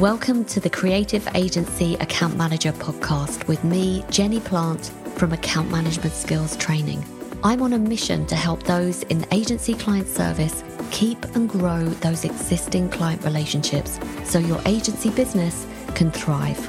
[0.00, 6.12] Welcome to the Creative Agency Account Manager podcast with me, Jenny Plant from Account Management
[6.12, 7.02] Skills Training.
[7.42, 12.26] I'm on a mission to help those in agency client service keep and grow those
[12.26, 16.60] existing client relationships so your agency business can thrive.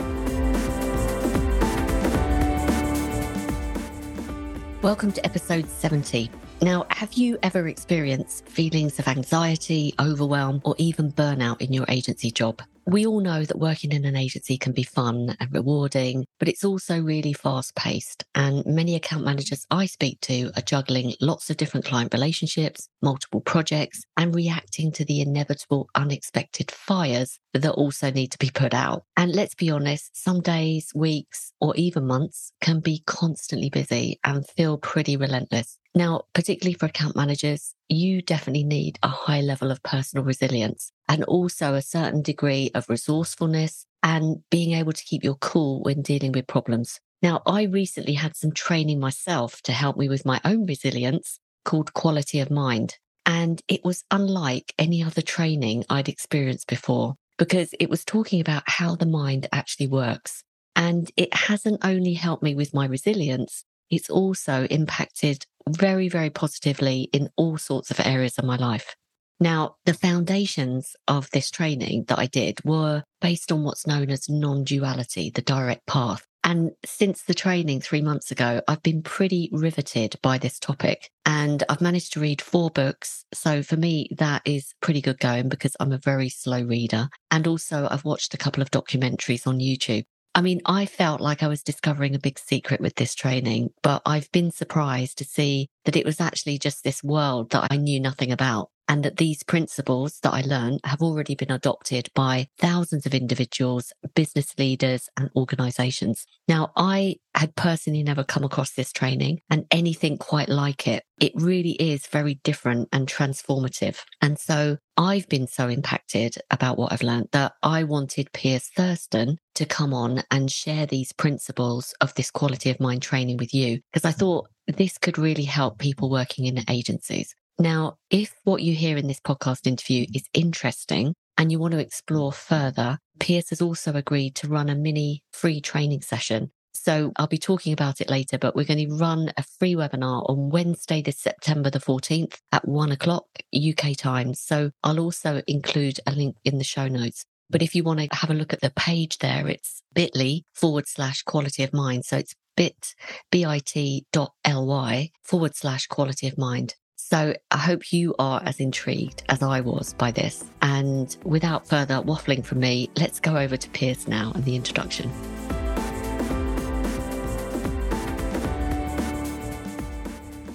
[4.81, 6.31] Welcome to episode 70.
[6.61, 12.31] Now, have you ever experienced feelings of anxiety, overwhelm, or even burnout in your agency
[12.31, 12.63] job?
[12.87, 16.63] We all know that working in an agency can be fun and rewarding, but it's
[16.63, 18.23] also really fast paced.
[18.33, 23.41] And many account managers I speak to are juggling lots of different client relationships, multiple
[23.41, 29.03] projects, and reacting to the inevitable unexpected fires that also need to be put out.
[29.17, 34.47] And let's be honest, some days, weeks, or even months can be constantly busy and
[34.47, 35.77] feel pretty relentless.
[35.97, 41.23] Now, particularly for account managers, you definitely need a high level of personal resilience and
[41.23, 46.33] also a certain degree of resourcefulness and being able to keep your cool when dealing
[46.33, 46.99] with problems.
[47.23, 51.95] Now, I recently had some training myself to help me with my own resilience called
[51.95, 52.97] Quality of Mind.
[53.25, 58.61] And it was unlike any other training I'd experienced before because it was talking about
[58.67, 60.43] how the mind actually works.
[60.75, 67.09] And it hasn't only helped me with my resilience, it's also impacted very, very positively
[67.13, 68.95] in all sorts of areas of my life.
[69.39, 74.27] Now, the foundations of this training that I did were based on what's known as
[74.27, 76.25] non duality, the direct path.
[76.43, 81.63] And since the training three months ago, I've been pretty riveted by this topic and
[81.67, 83.25] I've managed to read four books.
[83.33, 87.09] So for me, that is pretty good going because I'm a very slow reader.
[87.31, 90.05] And also I've watched a couple of documentaries on YouTube.
[90.37, 94.03] I mean, I felt like I was discovering a big secret with this training, but
[94.05, 97.99] I've been surprised to see that it was actually just this world that I knew
[97.99, 103.05] nothing about and that these principles that I learned have already been adopted by thousands
[103.05, 106.25] of individuals, business leaders and organizations.
[106.47, 111.03] Now, I had personally never come across this training and anything quite like it.
[111.19, 113.99] It really is very different and transformative.
[114.21, 119.37] And so I've been so impacted about what I've learned that I wanted Piers Thurston
[119.55, 123.81] to come on and share these principles of this quality of mind training with you
[123.91, 127.35] because I thought this could really help people working in agencies.
[127.59, 131.79] Now, if what you hear in this podcast interview is interesting and you want to
[131.79, 136.51] explore further, Piers has also agreed to run a mini free training session.
[136.75, 140.29] So I'll be talking about it later, but we're going to run a free webinar
[140.29, 143.25] on Wednesday, this September the 14th at one o'clock
[143.55, 144.35] UK time.
[144.35, 147.25] So I'll also include a link in the show notes.
[147.49, 150.87] But if you want to have a look at the page there, it's bit.ly forward
[150.87, 152.05] slash quality of mind.
[152.05, 152.93] So it's bit,
[153.31, 156.75] bit dot ly forward slash quality of mind.
[157.09, 160.43] So I hope you are as intrigued as I was by this.
[160.61, 165.09] And without further waffling from me, let's go over to Piers now and the introduction.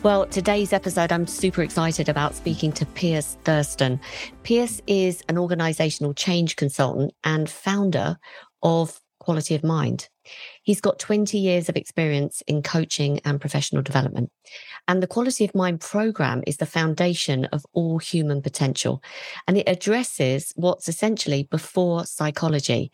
[0.03, 3.99] Well, today's episode, I'm super excited about speaking to Piers Thurston.
[4.43, 8.19] Piers is an organizational change consultant and founder
[8.63, 10.11] of Quality of Mind.
[10.63, 14.31] He's got 20 years of experience in coaching and professional development.
[14.89, 19.03] And the Quality of Mind program is the foundation of all human potential.
[19.47, 22.91] And it addresses what's essentially before psychology,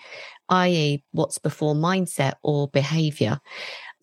[0.48, 3.40] i.e., what's before mindset or behavior.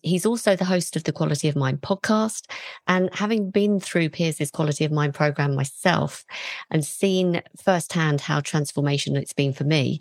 [0.06, 2.48] He's also the host of the Quality of Mind podcast.
[2.86, 6.24] And having been through Piers's Quality of Mind program myself
[6.70, 10.00] and seen firsthand how transformational it's been for me,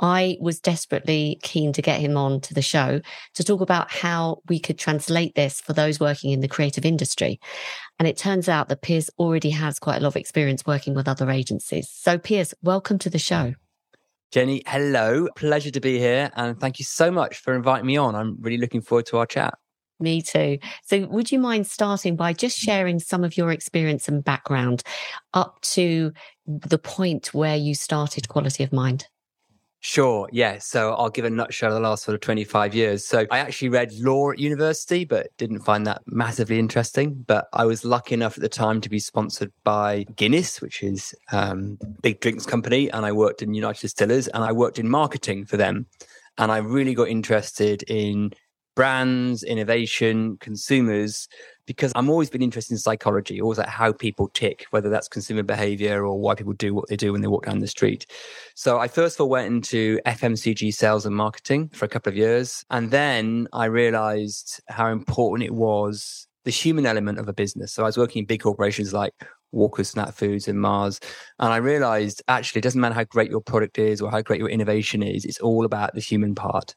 [0.00, 3.00] I was desperately keen to get him on to the show
[3.34, 7.38] to talk about how we could translate this for those working in the creative industry.
[8.00, 11.06] And it turns out that Piers already has quite a lot of experience working with
[11.06, 11.88] other agencies.
[11.88, 13.54] So, Piers, welcome to the show.
[14.34, 15.28] Jenny, hello.
[15.36, 16.28] Pleasure to be here.
[16.34, 18.16] And thank you so much for inviting me on.
[18.16, 19.54] I'm really looking forward to our chat.
[20.00, 20.58] Me too.
[20.82, 24.82] So, would you mind starting by just sharing some of your experience and background
[25.34, 26.12] up to
[26.48, 29.06] the point where you started Quality of Mind?
[29.86, 30.30] Sure.
[30.32, 30.60] Yeah.
[30.60, 33.04] So I'll give a nutshell of the last sort of 25 years.
[33.04, 37.22] So I actually read law at university, but didn't find that massively interesting.
[37.26, 41.14] But I was lucky enough at the time to be sponsored by Guinness, which is
[41.32, 42.90] um, big drinks company.
[42.92, 45.84] And I worked in United Distillers and I worked in marketing for them.
[46.38, 48.32] And I really got interested in
[48.74, 51.28] brands, innovation, consumers,
[51.66, 55.42] because I'm always been interested in psychology, always like how people tick, whether that's consumer
[55.42, 58.06] behavior or why people do what they do when they walk down the street.
[58.54, 62.16] So I first of all went into FMCG sales and marketing for a couple of
[62.16, 62.64] years.
[62.70, 67.72] And then I realized how important it was the human element of a business.
[67.72, 69.14] So I was working in big corporations like
[69.52, 71.00] Walker's Snack Foods and Mars.
[71.38, 74.40] And I realized actually, it doesn't matter how great your product is or how great
[74.40, 76.74] your innovation is, it's all about the human part.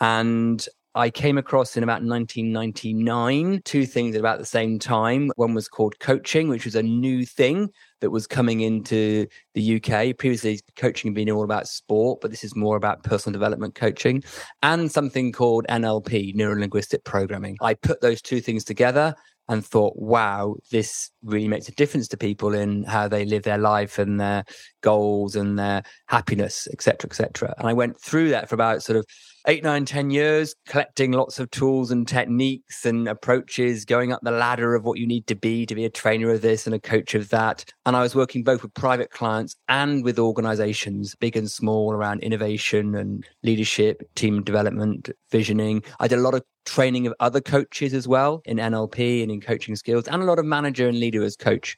[0.00, 0.64] And
[0.94, 5.30] I came across in about 1999 two things at about the same time.
[5.36, 7.70] One was called coaching, which was a new thing
[8.00, 10.16] that was coming into the UK.
[10.18, 14.24] Previously, coaching had been all about sport, but this is more about personal development coaching,
[14.62, 17.56] and something called NLP, neuro linguistic programming.
[17.60, 19.14] I put those two things together
[19.50, 23.58] and thought, wow, this really makes a difference to people in how they live their
[23.58, 24.44] life and their
[24.80, 27.52] goals and their happiness, etc., etc.
[27.58, 29.04] And I went through that for about sort of
[29.46, 34.30] eight, nine, ten years, collecting lots of tools and techniques and approaches, going up the
[34.30, 36.80] ladder of what you need to be to be a trainer of this and a
[36.80, 37.64] coach of that.
[37.86, 42.22] And I was working both with private clients and with organizations, big and small, around
[42.22, 45.82] innovation and leadership, team development, visioning.
[45.98, 49.40] I did a lot of training of other coaches as well in NLP and in
[49.40, 51.76] coaching skills, and a lot of manager and leader as coach.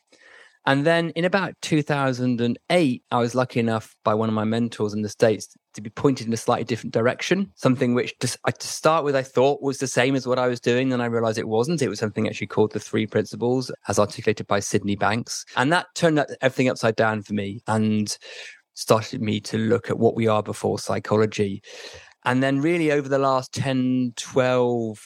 [0.64, 5.03] And then in about 2008, I was lucky enough by one of my mentors in
[5.03, 7.50] the States to be pointed in a slightly different direction.
[7.54, 8.14] Something which
[8.44, 10.88] I, to start with, I thought was the same as what I was doing.
[10.88, 11.82] Then I realized it wasn't.
[11.82, 15.44] It was something actually called the three principles as articulated by Sydney Banks.
[15.56, 18.16] And that turned everything upside down for me and
[18.74, 21.62] started me to look at what we are before psychology.
[22.25, 25.00] And then really over the last 10, 12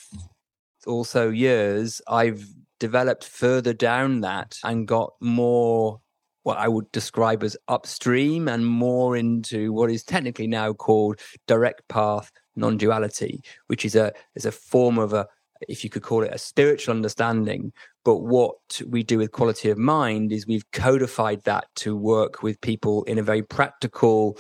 [0.86, 2.46] or so years, I've
[2.78, 6.00] developed further down that and got more
[6.46, 11.88] what I would describe as upstream and more into what is technically now called direct
[11.88, 15.26] path non-duality, which is a is a form of a
[15.68, 17.72] if you could call it a spiritual understanding.
[18.04, 22.60] But what we do with quality of mind is we've codified that to work with
[22.60, 24.38] people in a very practical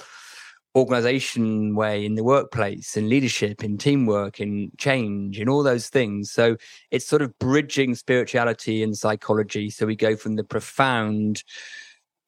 [0.76, 6.30] organization way in the workplace in leadership in teamwork in change in all those things
[6.30, 6.54] so
[6.90, 11.42] it's sort of bridging spirituality and psychology so we go from the profound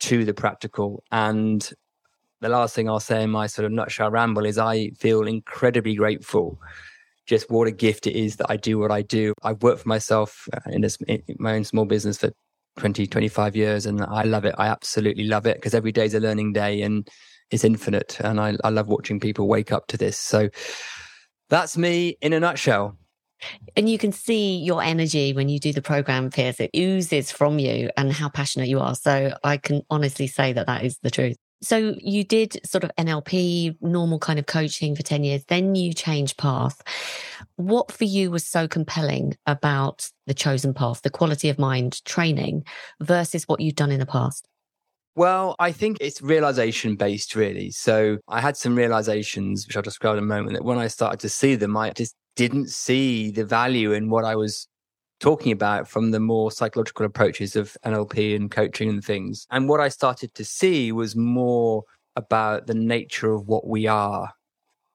[0.01, 1.73] to the practical and
[2.41, 5.95] the last thing i'll say in my sort of nutshell ramble is i feel incredibly
[5.95, 6.59] grateful
[7.27, 9.89] just what a gift it is that i do what i do i've worked for
[9.89, 12.31] myself uh, in, this, in my own small business for
[12.79, 16.15] 20 25 years and i love it i absolutely love it because every day is
[16.15, 17.09] a learning day and
[17.51, 18.19] it's infinite.
[18.21, 20.19] And I, I love watching people wake up to this.
[20.19, 20.49] So
[21.49, 22.97] that's me in a nutshell.
[23.77, 26.61] And you can see your energy when you do the program, Piers.
[26.61, 28.95] It oozes from you and how passionate you are.
[28.95, 31.37] So I can honestly say that that is the truth.
[31.61, 35.45] So you did sort of NLP, normal kind of coaching for 10 years.
[35.49, 36.81] Then you changed path.
[37.57, 42.65] What for you was so compelling about the chosen path, the quality of mind training
[43.01, 44.47] versus what you'd done in the past?
[45.17, 47.73] Well, I think it's realization based, really.
[47.73, 51.19] So I had some realizations, which I'll describe in a moment, that when I started
[51.21, 54.69] to see them, I just didn't see the value in what I was
[55.19, 59.45] talking about from the more psychological approaches of NLP and coaching and things.
[59.51, 61.83] And what I started to see was more
[62.15, 64.33] about the nature of what we are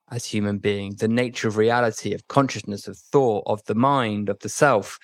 [0.10, 4.40] as human beings, the nature of reality, of consciousness, of thought, of the mind, of
[4.40, 4.98] the self.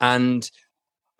[0.00, 0.50] And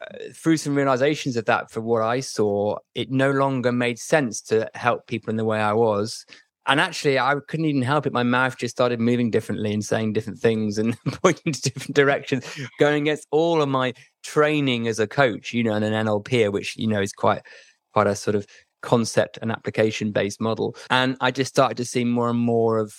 [0.01, 4.41] uh, through some realizations of that for what I saw, it no longer made sense
[4.45, 6.25] to help people in the way I was.
[6.67, 8.12] And actually, I couldn't even help it.
[8.12, 12.44] My mouth just started moving differently and saying different things and pointing to different directions,
[12.79, 16.76] going against all of my training as a coach, you know, and an NLP, which,
[16.76, 17.43] you know, is quite,
[17.93, 18.47] quite a sort of
[18.81, 20.76] concept and application based model.
[20.91, 22.95] And I just started to see more and more of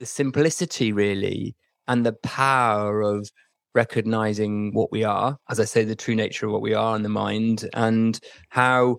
[0.00, 1.54] the simplicity, really,
[1.86, 3.30] and the power of
[3.74, 7.02] recognizing what we are, as I say, the true nature of what we are in
[7.02, 8.98] the mind, and how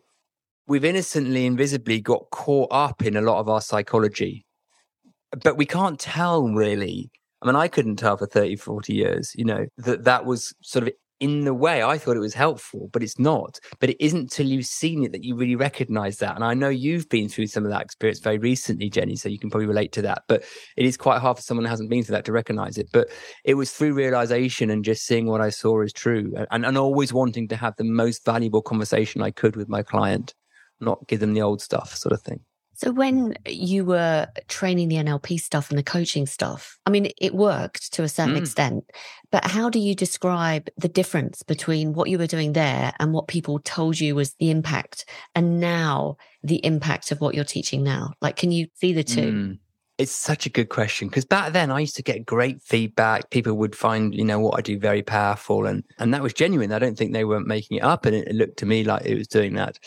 [0.69, 4.45] we've innocently, invisibly got caught up in a lot of our psychology.
[5.43, 7.11] But we can't tell really.
[7.41, 10.87] I mean, I couldn't tell for 30, 40 years, you know, that that was sort
[10.87, 13.59] of in the way I thought it was helpful, but it's not.
[13.79, 16.35] But it isn't till you've seen it that you really recognize that.
[16.35, 19.39] And I know you've been through some of that experience very recently, Jenny, so you
[19.39, 20.23] can probably relate to that.
[20.27, 20.43] But
[20.77, 22.89] it is quite hard for someone who hasn't been through that to recognize it.
[22.93, 23.09] But
[23.43, 27.11] it was through realization and just seeing what I saw as true and, and always
[27.11, 30.33] wanting to have the most valuable conversation I could with my client,
[30.79, 32.41] not give them the old stuff sort of thing.
[32.81, 37.35] So when you were training the NLP stuff and the coaching stuff, I mean, it
[37.35, 38.39] worked to a certain mm.
[38.39, 38.89] extent,
[39.31, 43.27] but how do you describe the difference between what you were doing there and what
[43.27, 45.03] people told you was the impact
[45.35, 48.13] and now the impact of what you're teaching now?
[48.21, 49.31] Like, can you see the two?
[49.33, 49.59] Mm.
[49.97, 53.29] It's such a good question because back then I used to get great feedback.
[53.29, 56.71] People would find, you know, what I do very powerful and, and that was genuine.
[56.71, 59.05] I don't think they weren't making it up and it, it looked to me like
[59.05, 59.77] it was doing that.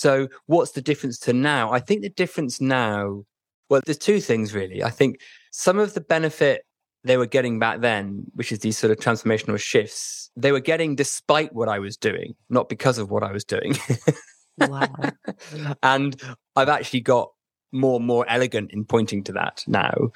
[0.00, 1.72] So, what's the difference to now?
[1.72, 3.24] I think the difference now,
[3.68, 4.82] well, there's two things really.
[4.82, 6.62] I think some of the benefit
[7.04, 10.96] they were getting back then, which is these sort of transformational shifts, they were getting
[10.96, 13.76] despite what I was doing, not because of what I was doing.
[14.56, 14.88] Wow.
[15.82, 16.18] and
[16.56, 17.28] I've actually got
[17.70, 20.12] more and more elegant in pointing to that now.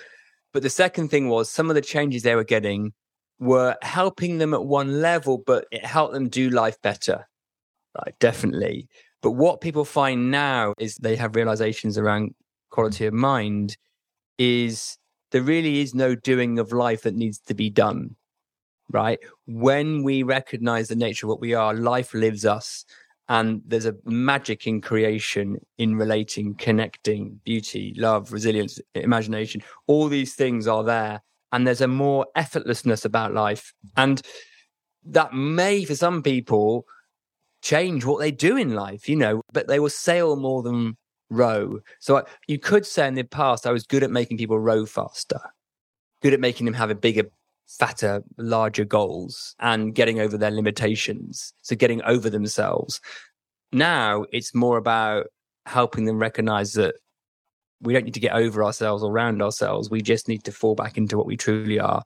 [0.55, 2.95] But the second thing was some of the changes they were getting
[3.39, 7.27] were helping them at one level, but it helped them do life better.
[7.95, 8.89] Right, definitely.
[9.25, 12.35] But what people find now is they have realizations around
[12.69, 13.79] quality of mind
[14.37, 14.99] is
[15.31, 18.17] there really is no doing of life that needs to be done.
[18.93, 19.19] Right.
[19.47, 22.85] When we recognize the nature of what we are, life lives us.
[23.31, 29.63] And there's a magic in creation, in relating, connecting, beauty, love, resilience, imagination.
[29.87, 31.23] All these things are there.
[31.51, 33.73] And there's a more effortlessness about life.
[33.97, 34.21] And
[35.07, 36.85] that may, for some people,
[37.65, 40.97] change what they do in life, you know, but they will sail more than
[41.31, 41.81] row.
[41.99, 44.85] So I, you could say in the past, I was good at making people row
[44.85, 45.41] faster,
[46.23, 47.25] good at making them have a bigger,
[47.67, 51.55] fatter, larger goals and getting over their limitations.
[51.63, 53.01] So getting over themselves.
[53.73, 55.27] Now it's more about
[55.65, 56.97] helping them recognize that
[57.81, 59.91] we don't need to get over ourselves or around ourselves.
[59.91, 62.03] We just need to fall back into what we truly are.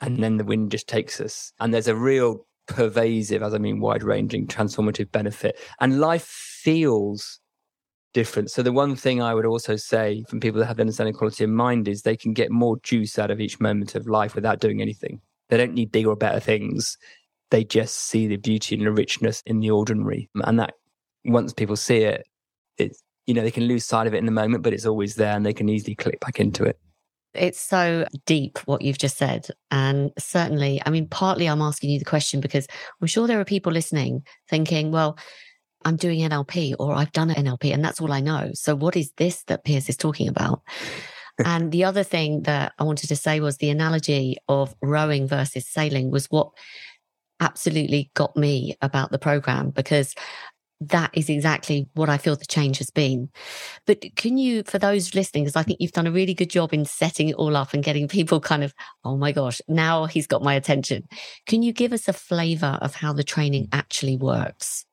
[0.00, 1.52] And then the wind just takes us.
[1.60, 5.58] And there's a real pervasive, as I mean, wide ranging, transformative benefit.
[5.80, 7.40] And life feels
[8.12, 8.50] different.
[8.50, 11.44] So the one thing I would also say from people that have the understanding quality
[11.44, 14.60] of mind is they can get more juice out of each moment of life without
[14.60, 15.20] doing anything.
[15.48, 16.96] They don't need bigger or better things.
[17.50, 20.30] They just see the beauty and the richness in the ordinary.
[20.34, 20.74] And that
[21.24, 22.26] once people see it,
[22.78, 25.14] it's you know, they can lose sight of it in the moment, but it's always
[25.14, 26.78] there and they can easily click back into it.
[27.34, 29.48] It's so deep what you've just said.
[29.70, 32.66] And certainly, I mean, partly I'm asking you the question because
[33.00, 35.18] I'm sure there are people listening thinking, well,
[35.84, 38.50] I'm doing NLP or I've done NLP and that's all I know.
[38.54, 40.62] So what is this that Piers is talking about?
[41.44, 45.66] and the other thing that I wanted to say was the analogy of rowing versus
[45.66, 46.50] sailing was what
[47.40, 50.14] absolutely got me about the program because
[50.88, 53.30] that is exactly what I feel the change has been.
[53.86, 56.72] But can you, for those listening, because I think you've done a really good job
[56.72, 58.74] in setting it all up and getting people kind of,
[59.04, 61.06] oh my gosh, now he's got my attention.
[61.46, 64.84] Can you give us a flavor of how the training actually works?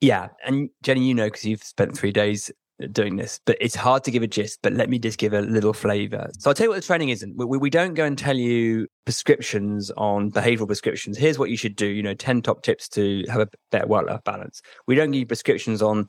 [0.00, 0.28] Yeah.
[0.46, 2.50] And Jenny, you know, because you've spent three days
[2.92, 4.60] doing this, but it's hard to give a gist.
[4.62, 6.30] But let me just give a little flavor.
[6.38, 7.36] So I'll tell you what the training isn't.
[7.36, 11.18] We, we don't go and tell you prescriptions on behavioral prescriptions.
[11.18, 11.86] Here's what you should do.
[11.86, 14.62] You know, 10 top tips to have a better work life balance.
[14.86, 16.06] We don't give you prescriptions on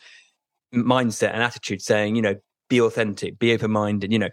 [0.74, 2.36] mindset and attitude saying, you know,
[2.70, 4.30] be authentic, be open minded, you know.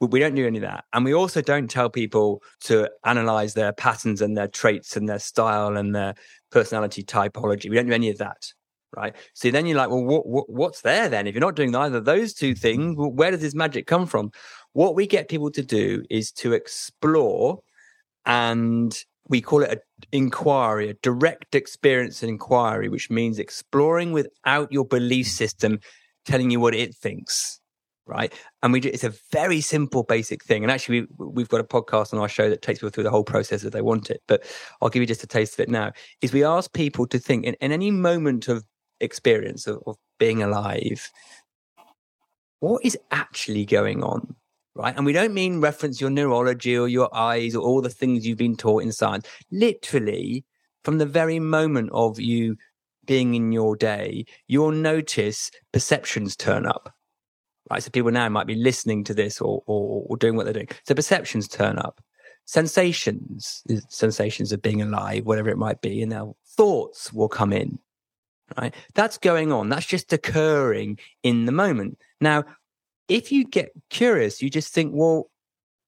[0.00, 0.84] We don't do any of that.
[0.92, 5.18] And we also don't tell people to analyze their patterns and their traits and their
[5.18, 6.14] style and their
[6.52, 7.68] personality typology.
[7.68, 8.52] We don't do any of that
[8.96, 9.14] right?
[9.34, 11.26] So then you're like, well, what, what, what's there then?
[11.26, 14.30] If you're not doing either of those two things, where does this magic come from?
[14.72, 17.60] What we get people to do is to explore,
[18.24, 18.96] and
[19.28, 19.80] we call it an
[20.12, 25.80] inquiry, a direct experience and inquiry, which means exploring without your belief system
[26.24, 27.60] telling you what it thinks.
[28.06, 28.32] Right.
[28.62, 30.64] And we do, it's a very simple, basic thing.
[30.64, 33.10] And actually, we, we've got a podcast on our show that takes people through the
[33.10, 34.22] whole process if they want it.
[34.26, 34.44] But
[34.80, 35.92] I'll give you just a taste of it now.
[36.22, 38.64] Is we ask people to think in, in any moment of
[39.00, 41.10] experience of, of being alive,
[42.60, 44.34] what is actually going on?
[44.74, 44.94] Right.
[44.96, 48.38] And we don't mean reference your neurology or your eyes or all the things you've
[48.38, 49.26] been taught in science.
[49.50, 50.44] Literally,
[50.84, 52.56] from the very moment of you
[53.04, 56.94] being in your day, you'll notice perceptions turn up.
[57.68, 57.82] Right.
[57.82, 60.68] So people now might be listening to this or, or, or doing what they're doing.
[60.86, 62.00] So perceptions turn up.
[62.44, 67.78] Sensations, sensations of being alive, whatever it might be, and now thoughts will come in
[68.56, 68.74] right?
[68.94, 69.68] That's going on.
[69.68, 71.98] That's just occurring in the moment.
[72.20, 72.44] Now,
[73.08, 75.30] if you get curious, you just think, well,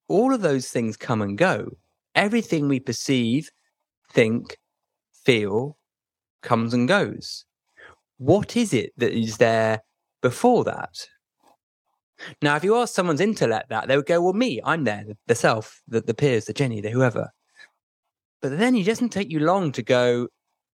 [0.09, 1.77] all of those things come and go.
[2.15, 3.51] Everything we perceive,
[4.13, 4.57] think,
[5.25, 5.77] feel
[6.43, 7.45] comes and goes.
[8.19, 9.83] What is it that is there
[10.23, 11.07] before that?
[12.43, 15.35] Now, if you ask someone's intellect that, they would go, well, me, I'm there, the,
[15.35, 17.31] self, the, the Piers, the Jenny, the whoever.
[18.43, 20.29] But then it doesn't take you long to go,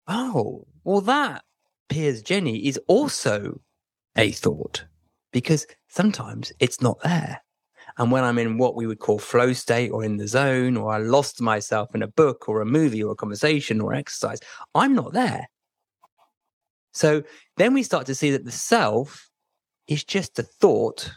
[0.08, 1.44] oh, well, that
[1.90, 3.60] Piers Jenny is also
[4.18, 4.86] a thought
[5.32, 7.44] because sometimes it's not there.
[7.98, 10.92] And when I'm in what we would call flow state or in the zone, or
[10.92, 14.40] I lost myself in a book or a movie or a conversation or exercise,
[14.74, 15.48] I'm not there.
[16.94, 17.24] So
[17.58, 19.30] then we start to see that the self
[19.88, 21.12] is just a thought.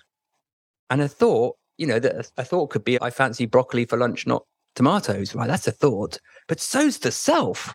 [0.91, 4.27] And a thought, you know, that a thought could be, I fancy broccoli for lunch,
[4.27, 4.45] not
[4.75, 5.49] tomatoes, right?
[5.49, 6.19] That's a thought.
[6.47, 7.75] But so's the self.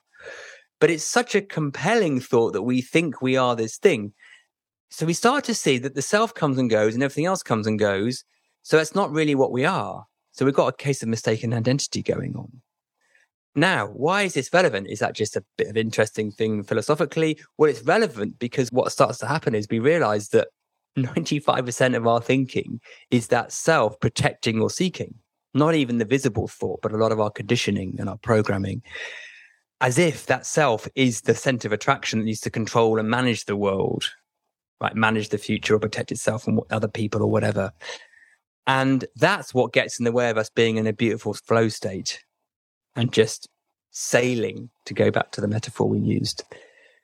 [0.81, 4.13] But it's such a compelling thought that we think we are this thing.
[4.89, 7.67] So we start to see that the self comes and goes and everything else comes
[7.67, 8.25] and goes.
[8.63, 10.05] So that's not really what we are.
[10.31, 12.61] So we've got a case of mistaken identity going on.
[13.53, 14.87] Now, why is this relevant?
[14.89, 17.37] Is that just a bit of interesting thing philosophically?
[17.57, 20.47] Well, it's relevant because what starts to happen is we realize that
[20.97, 25.15] 95% of our thinking is that self protecting or seeking,
[25.53, 28.81] not even the visible thought, but a lot of our conditioning and our programming,
[29.81, 33.45] as if that self is the center of attraction that needs to control and manage
[33.45, 34.05] the world,
[34.79, 34.95] right?
[34.95, 37.71] Manage the future or protect itself from other people or whatever.
[38.67, 42.23] And that's what gets in the way of us being in a beautiful flow state
[42.95, 43.49] and just
[43.89, 46.43] sailing, to go back to the metaphor we used.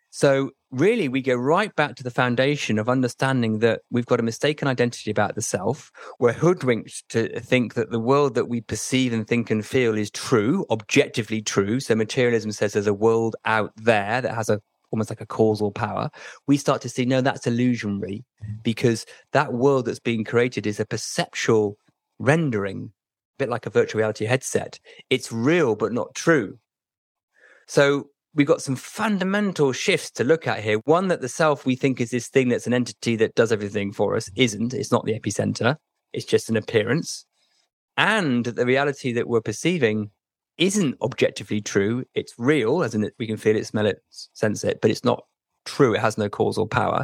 [0.09, 4.23] So, really, we go right back to the foundation of understanding that we've got a
[4.23, 5.91] mistaken identity about the self.
[6.19, 10.11] We're hoodwinked to think that the world that we perceive and think and feel is
[10.11, 11.79] true, objectively true.
[11.79, 15.71] So, materialism says there's a world out there that has a almost like a causal
[15.71, 16.09] power,
[16.47, 18.53] we start to see no, that's illusionary mm-hmm.
[18.63, 21.77] because that world that's being created is a perceptual
[22.19, 22.91] rendering
[23.37, 24.79] a bit like a virtual reality headset.
[25.09, 26.57] It's real, but not true.
[27.67, 30.77] So we've got some fundamental shifts to look at here.
[30.85, 33.91] One, that the self we think is this thing that's an entity that does everything
[33.91, 34.73] for us isn't.
[34.73, 35.75] It's not the epicenter.
[36.13, 37.25] It's just an appearance.
[37.97, 40.11] And the reality that we're perceiving
[40.59, 42.05] isn't objectively true.
[42.13, 45.25] It's real, as in we can feel it, smell it, sense it, but it's not
[45.65, 45.95] true.
[45.95, 47.03] It has no causal power.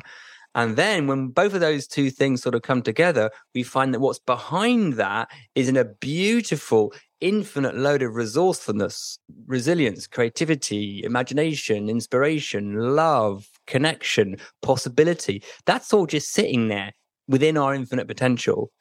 [0.56, 4.00] And then when both of those two things sort of come together, we find that
[4.00, 9.18] what's behind that is in a beautiful, infinite load of resourcefulness,
[9.48, 15.44] resilience, creativity, imagination, inspiration, love, connection, possibility.
[15.66, 16.94] That's all just sitting there
[17.28, 18.72] within our infinite potential.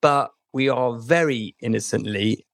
[0.00, 2.46] But we are very innocently,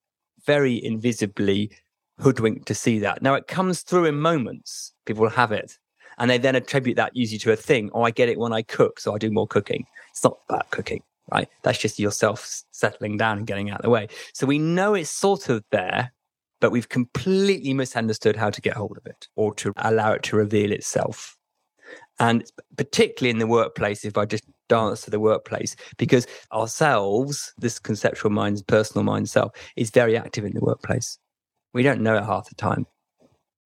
[0.47, 1.71] very invisibly
[2.19, 3.23] hoodwinked to see that.
[3.23, 4.93] Now it comes through in moments.
[5.05, 5.79] People have it
[6.19, 7.91] and they then attribute that usually to a thing.
[7.93, 9.87] Oh, I get it when I cook, so I do more cooking.
[10.11, 11.03] It's not about cooking,
[11.33, 11.49] right?
[11.63, 14.09] That's just yourself settling down and getting out of the way.
[14.33, 16.13] So we know it's sort of there,
[16.61, 20.37] but we've completely misunderstood how to get hold of it or to allow it to
[20.37, 21.37] reveal itself.
[22.21, 22.45] And
[22.77, 28.31] particularly in the workplace, if I just dance to the workplace, because ourselves, this conceptual
[28.31, 31.19] mind, personal mind self, is very active in the workplace.
[31.73, 32.87] We don't know it half the time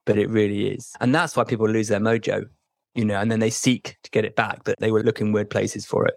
[0.09, 0.95] but it really is.
[1.01, 2.47] And that's why people lose their mojo,
[2.95, 5.51] you know, and then they seek to get it back, but they were looking weird
[5.51, 6.15] places for it,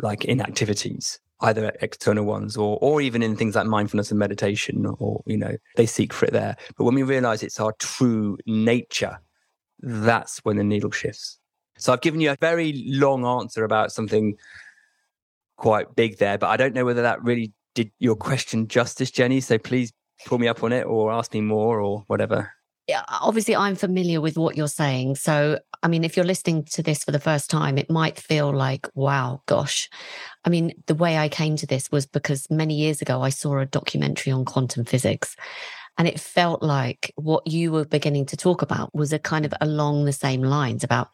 [0.00, 4.86] like in activities, either external ones or, or even in things like mindfulness and meditation,
[5.00, 6.54] or, you know, they seek for it there.
[6.78, 9.18] But when we realize it's our true nature,
[9.80, 11.40] that's when the needle shifts.
[11.76, 14.36] So I've given you a very long answer about something
[15.56, 19.40] quite big there, but I don't know whether that really did your question justice, Jenny.
[19.40, 19.92] So please
[20.24, 22.52] pull me up on it or ask me more or whatever
[23.08, 25.16] obviously I'm familiar with what you're saying.
[25.16, 28.52] So, I mean, if you're listening to this for the first time, it might feel
[28.52, 29.88] like, wow, gosh.
[30.44, 33.58] I mean, the way I came to this was because many years ago, I saw
[33.58, 35.36] a documentary on quantum physics.
[35.96, 39.54] And it felt like what you were beginning to talk about was a kind of
[39.60, 41.08] along the same lines about,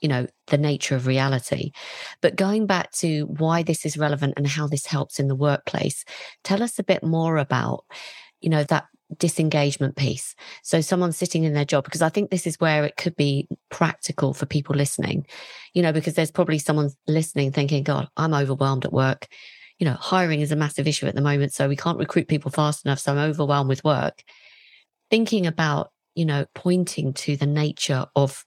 [0.00, 1.70] you know, the nature of reality.
[2.20, 6.04] But going back to why this is relevant and how this helps in the workplace,
[6.42, 7.84] tell us a bit more about,
[8.40, 8.86] you know, that
[9.18, 10.34] disengagement piece.
[10.62, 13.48] So someone's sitting in their job, because I think this is where it could be
[13.70, 15.26] practical for people listening,
[15.72, 19.26] you know, because there's probably someone listening thinking, God, I'm overwhelmed at work.
[19.78, 21.52] You know, hiring is a massive issue at the moment.
[21.52, 23.00] So we can't recruit people fast enough.
[23.00, 24.22] So I'm overwhelmed with work.
[25.10, 28.44] Thinking about, you know, pointing to the nature of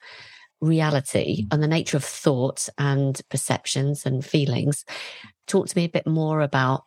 [0.61, 1.47] reality mm.
[1.51, 4.85] and the nature of thoughts and perceptions and feelings.
[5.47, 6.83] Talk to me a bit more about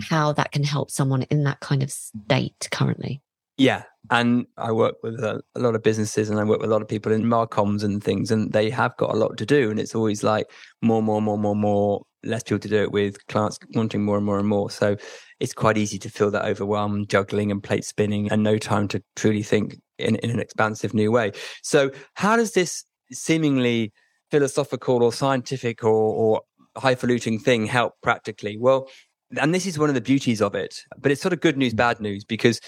[0.00, 3.20] how that can help someone in that kind of state currently.
[3.56, 3.82] Yeah.
[4.10, 6.80] And I work with a, a, lot of businesses and I work with a lot
[6.80, 9.70] of people in Marcoms and things, and they have got a lot to do.
[9.70, 13.26] And it's always like more, more, more, more, more, less people to do it with,
[13.26, 14.70] clients wanting more and more and more.
[14.70, 14.96] So
[15.40, 19.02] it's quite easy to feel that overwhelm, juggling and plate spinning, and no time to
[19.16, 21.32] truly think in, in an expansive new way.
[21.62, 23.92] So, how does this seemingly
[24.30, 26.42] philosophical or scientific or, or
[26.76, 28.56] highfalutin thing help practically?
[28.58, 28.88] Well,
[29.36, 31.74] and this is one of the beauties of it, but it's sort of good news,
[31.74, 32.60] bad news, because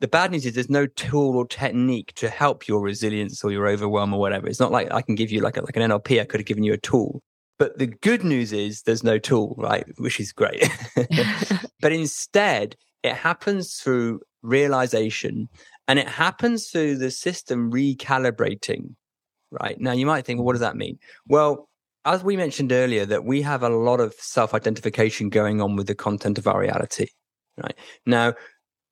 [0.00, 3.68] the bad news is there's no tool or technique to help your resilience or your
[3.68, 4.46] overwhelm or whatever.
[4.46, 6.20] It's not like I can give you like a, like an NLP.
[6.20, 7.22] I could have given you a tool.
[7.58, 9.84] But the good news is there's no tool, right?
[9.98, 10.66] Which is great.
[11.80, 15.48] but instead, it happens through realization
[15.86, 18.94] and it happens through the system recalibrating,
[19.50, 19.78] right?
[19.78, 20.98] Now, you might think, well, what does that mean?
[21.26, 21.68] Well,
[22.04, 25.86] as we mentioned earlier, that we have a lot of self identification going on with
[25.86, 27.08] the content of our reality.
[27.56, 28.34] Right now,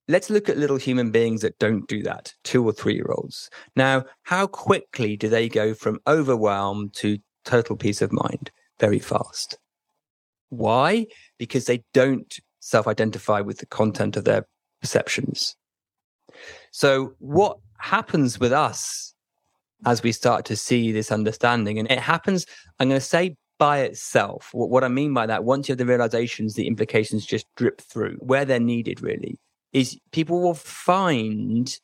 [0.09, 3.49] let's look at little human beings that don't do that, two or three year olds.
[3.77, 8.51] Now, how quickly do they go from overwhelm to total peace of mind?
[8.79, 9.59] Very fast.
[10.51, 11.07] Why?
[11.39, 14.47] Because they don't self identify with the content of their
[14.81, 15.57] perceptions.
[16.73, 19.15] So, what happens with us
[19.87, 21.79] as we start to see this understanding?
[21.79, 22.47] And it happens,
[22.79, 24.51] I'm going to say by itself.
[24.53, 28.17] What, I mean by that, once you have the realizations, the implications just drip through
[28.21, 29.39] where they're needed, really,
[29.73, 31.79] is people will find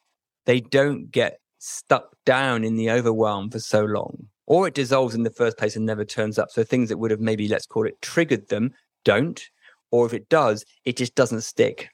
[0.46, 5.22] they don't get stuck down in the overwhelm for so long, or it dissolves in
[5.22, 6.50] the first place and never turns up.
[6.50, 8.72] So things that would have maybe, let's call it, triggered them
[9.04, 9.42] don't.
[9.90, 11.88] Or if it does, it just doesn't stick.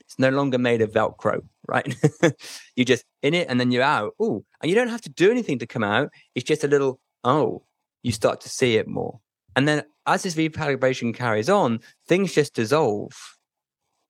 [0.00, 1.94] It's no longer made of Velcro, right?
[2.76, 4.14] you're just in it and then you're out.
[4.20, 6.10] Oh, and you don't have to do anything to come out.
[6.34, 7.62] It's just a little, oh,
[8.02, 9.20] you start to see it more.
[9.56, 13.12] And then as this recalibration carries on, things just dissolve.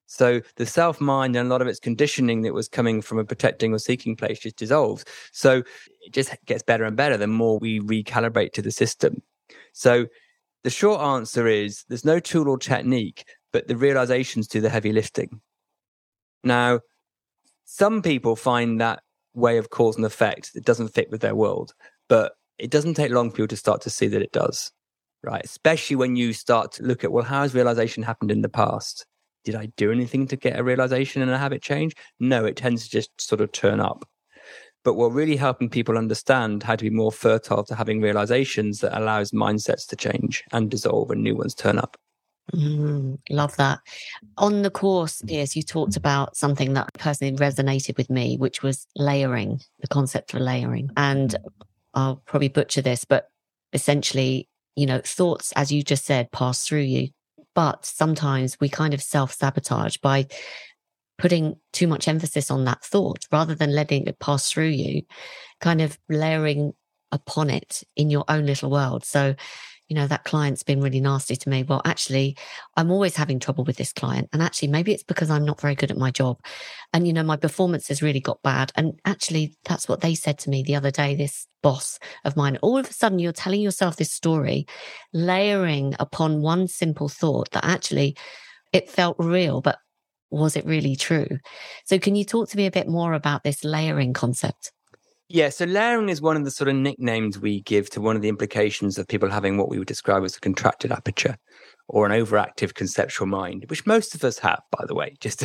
[0.06, 3.24] So the self mind and a lot of its conditioning that was coming from a
[3.24, 5.04] protecting or seeking place just dissolves.
[5.32, 5.62] So
[6.02, 9.22] it just gets better and better the more we recalibrate to the system.
[9.72, 10.06] So
[10.62, 14.92] the short answer is there's no tool or technique, but the realizations do the heavy
[14.92, 15.40] lifting.
[16.42, 16.80] Now,
[17.64, 19.02] some people find that
[19.34, 21.74] way of cause and effect that doesn't fit with their world,
[22.08, 24.72] but it doesn't take long for you to start to see that it does
[25.24, 25.44] right?
[25.44, 29.06] Especially when you start to look at, well, how has realization happened in the past?
[29.44, 31.94] Did I do anything to get a realization and a habit change?
[32.20, 34.06] No, it tends to just sort of turn up.
[34.84, 38.96] But we're really helping people understand how to be more fertile to having realizations that
[38.96, 41.96] allows mindsets to change and dissolve and new ones turn up.
[42.52, 43.78] Mm, love that.
[44.36, 48.86] On the course, Piers, you talked about something that personally resonated with me, which was
[48.96, 50.90] layering, the concept for layering.
[50.96, 51.34] And
[51.94, 53.28] I'll probably butcher this, but
[53.72, 57.08] essentially you know, thoughts, as you just said, pass through you.
[57.54, 60.26] But sometimes we kind of self sabotage by
[61.18, 65.02] putting too much emphasis on that thought rather than letting it pass through you,
[65.60, 66.72] kind of layering
[67.12, 69.04] upon it in your own little world.
[69.04, 69.36] So
[69.88, 71.62] you know, that client's been really nasty to me.
[71.62, 72.36] Well, actually,
[72.76, 74.28] I'm always having trouble with this client.
[74.32, 76.38] And actually, maybe it's because I'm not very good at my job.
[76.92, 78.72] And, you know, my performance has really got bad.
[78.76, 82.56] And actually, that's what they said to me the other day, this boss of mine.
[82.62, 84.66] All of a sudden, you're telling yourself this story,
[85.12, 88.16] layering upon one simple thought that actually
[88.72, 89.78] it felt real, but
[90.30, 91.28] was it really true?
[91.84, 94.72] So, can you talk to me a bit more about this layering concept?
[95.28, 98.20] Yeah, so layering is one of the sort of nicknames we give to one of
[98.20, 101.38] the implications of people having what we would describe as a contracted aperture
[101.88, 105.42] or an overactive conceptual mind, which most of us have, by the way, just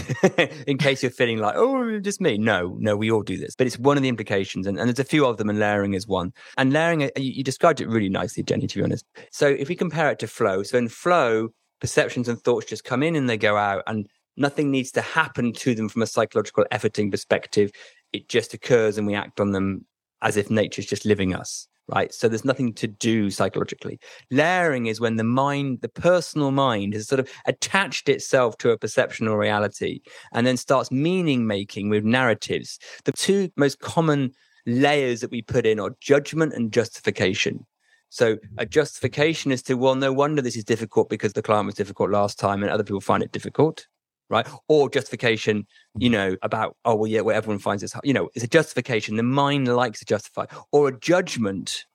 [0.68, 2.38] in case you're feeling like, oh, just me.
[2.38, 3.56] No, no, we all do this.
[3.56, 5.94] But it's one of the implications, and, and there's a few of them, and layering
[5.94, 6.34] is one.
[6.58, 9.06] And layering, uh, you, you described it really nicely, Jenny, to be honest.
[9.32, 13.02] So if we compare it to flow, so in flow, perceptions and thoughts just come
[13.02, 16.66] in and they go out, and nothing needs to happen to them from a psychological
[16.72, 17.72] efforting perspective
[18.14, 19.86] it just occurs and we act on them
[20.22, 22.14] as if nature's just living us right?
[22.14, 24.00] So there's nothing to do psychologically.
[24.32, 28.78] Layering is when the mind the personal mind has sort of attached itself to a
[28.78, 32.80] perception or reality and then starts meaning making with narratives.
[33.06, 34.32] The two most common
[34.66, 37.66] layers that we put in are judgment and justification.
[38.10, 41.76] So a justification is to well no wonder this is difficult because the client was
[41.76, 43.88] difficult last time and other people find it difficult
[44.30, 44.48] right?
[44.68, 45.66] Or justification,
[45.98, 49.16] you know, about, oh, well, yeah, well, everyone finds this, you know, it's a justification.
[49.16, 51.86] The mind likes to justify, or a judgment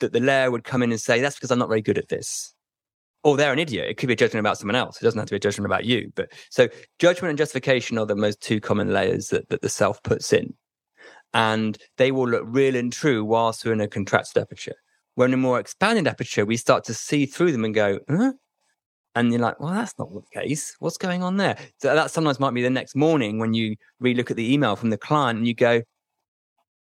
[0.00, 2.08] that the layer would come in and say, that's because I'm not very good at
[2.08, 2.54] this.
[3.22, 3.88] Or they're an idiot.
[3.88, 5.00] It could be a judgment about someone else.
[5.00, 6.12] It doesn't have to be a judgment about you.
[6.14, 10.02] But so judgment and justification are the most two common layers that, that the self
[10.02, 10.54] puts in.
[11.32, 14.76] And they will look real and true whilst we're in a contracted aperture.
[15.14, 18.32] When in a more expanded aperture, we start to see through them and go, huh?
[19.14, 20.74] And you're like, well, that's not the case.
[20.78, 21.56] What's going on there?
[21.78, 24.90] So that sometimes might be the next morning when you relook at the email from
[24.90, 25.82] the client and you go,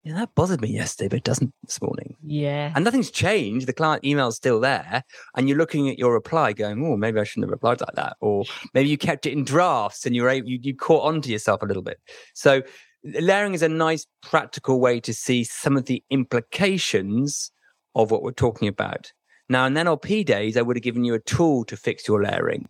[0.04, 2.14] yeah, that bothered me yesterday, but it doesn't this morning.
[2.22, 2.72] Yeah.
[2.74, 3.66] And nothing's changed.
[3.66, 5.02] The client email's still there.
[5.34, 8.18] And you're looking at your reply going, oh, maybe I shouldn't have replied like that.
[8.20, 11.22] Or maybe you kept it in drafts and you were able, you, you caught on
[11.22, 12.00] to yourself a little bit.
[12.34, 12.60] So
[13.02, 17.50] layering is a nice practical way to see some of the implications
[17.94, 19.10] of what we're talking about.
[19.48, 22.68] Now, in NLP days, I would have given you a tool to fix your layering,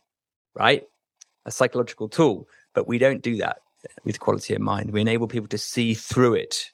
[0.55, 0.83] right?
[1.47, 2.49] A psychological tool.
[2.75, 3.59] But we don't do that
[4.05, 4.91] with quality of mind.
[4.91, 6.71] We enable people to see through it,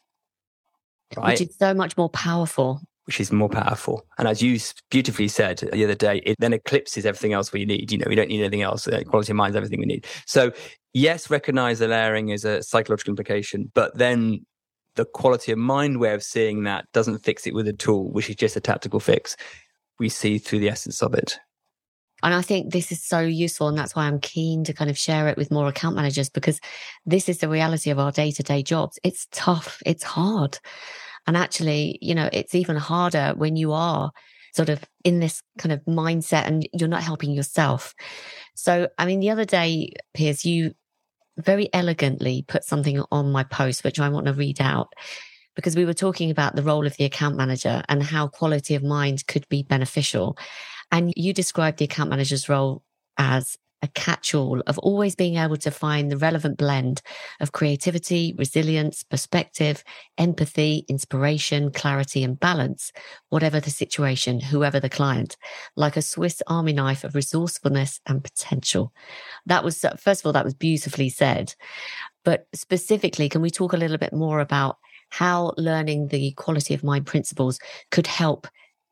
[1.17, 1.39] right?
[1.39, 2.81] Which is so much more powerful.
[3.05, 4.07] Which is more powerful.
[4.19, 4.59] And as you
[4.91, 7.93] beautifully said the other day, it then eclipses everything else we need.
[7.93, 8.87] You know, we don't need anything else.
[8.87, 10.07] Uh, quality of mind is everything we need.
[10.27, 10.53] So,
[10.95, 14.47] yes, recognize the layering is a psychological implication, but then
[14.95, 18.31] the quality of mind way of seeing that doesn't fix it with a tool, which
[18.31, 19.37] is just a tactical fix
[20.01, 21.39] we see through the essence of it.
[22.23, 23.69] And I think this is so useful.
[23.69, 26.61] And that's why I'm keen to kind of share it with more account managers because
[27.07, 28.99] this is the reality of our day to day jobs.
[29.05, 29.81] It's tough.
[29.87, 30.59] It's hard.
[31.27, 34.11] And actually, you know, it's even harder when you are
[34.53, 37.95] sort of in this kind of mindset and you're not helping yourself.
[38.55, 40.75] So, I mean, the other day, Piers, you
[41.39, 44.93] very elegantly put something on my post, which I want to read out
[45.57, 48.83] because we were talking about the role of the account manager and how quality of
[48.83, 50.37] mind could be beneficial.
[50.93, 52.83] And you described the account manager's role
[53.19, 57.01] as a catch all of always being able to find the relevant blend
[57.41, 59.83] of creativity, resilience, perspective,
[60.19, 62.93] empathy, inspiration, clarity, and balance,
[63.31, 65.37] whatever the situation, whoever the client,
[65.77, 68.93] like a Swiss army knife of resourcefulness and potential.
[69.47, 71.55] That was, first of all, that was beautifully said.
[72.25, 74.77] But specifically, can we talk a little bit more about
[75.11, 77.59] how learning the quality of mind principles
[77.91, 78.47] could help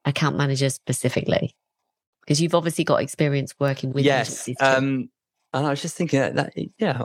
[0.04, 1.54] account managers specifically?
[2.20, 4.48] Because you've obviously got experience working with yes.
[4.60, 5.08] Um,
[5.54, 7.02] and I was just thinking that, that yeah,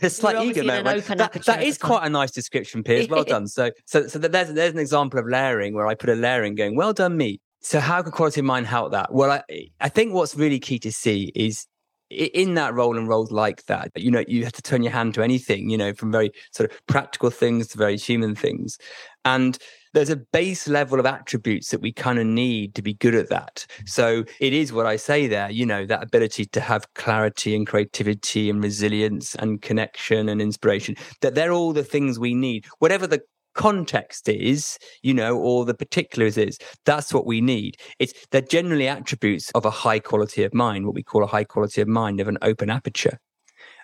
[0.00, 1.06] it's like ego moment.
[1.06, 3.08] That, that is quite a nice description, Piers.
[3.08, 3.46] Well done.
[3.46, 6.76] So, so, so there's there's an example of layering where I put a layering going.
[6.76, 7.40] Well done, me.
[7.60, 9.12] So, how could quality of mind help that?
[9.12, 11.66] Well, I I think what's really key to see is
[12.12, 15.14] in that role and roles like that, you know, you have to turn your hand
[15.14, 18.78] to anything, you know, from very sort of practical things to very human things.
[19.24, 19.58] And
[19.94, 23.28] there's a base level of attributes that we kind of need to be good at
[23.28, 23.66] that.
[23.84, 27.66] So it is what I say there, you know, that ability to have clarity and
[27.66, 33.06] creativity and resilience and connection and inspiration, that they're all the things we need, whatever
[33.06, 33.22] the
[33.54, 37.76] context is, you know, or the particulars is, that's what we need.
[37.98, 41.44] It's they're generally attributes of a high quality of mind, what we call a high
[41.44, 43.18] quality of mind of an open aperture,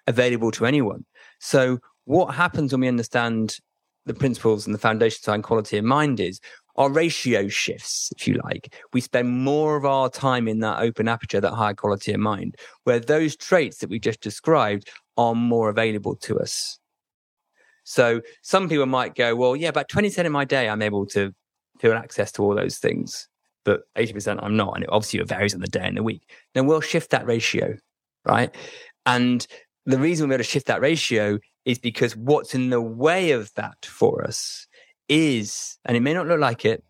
[0.07, 1.05] available to anyone.
[1.41, 3.59] So what happens when we understand
[4.07, 6.41] the principles and the foundations behind quality of mind is
[6.77, 8.75] our ratio shifts, if you like.
[8.93, 12.57] We spend more of our time in that open aperture, that high quality of mind,
[12.85, 16.79] where those traits that we just described are more available to us.
[17.89, 21.33] So some people might go, well, yeah, about 20% of my day, I'm able to
[21.81, 23.29] feel access to all those things,
[23.65, 24.75] but 80% I'm not.
[24.75, 26.29] And it obviously it varies on the day and the week.
[26.53, 27.79] Then we'll shift that ratio,
[28.27, 28.55] right?
[29.07, 29.47] And
[29.87, 33.55] the reason we're able to shift that ratio is because what's in the way of
[33.55, 34.67] that for us
[35.09, 36.85] is, and it may not look like it,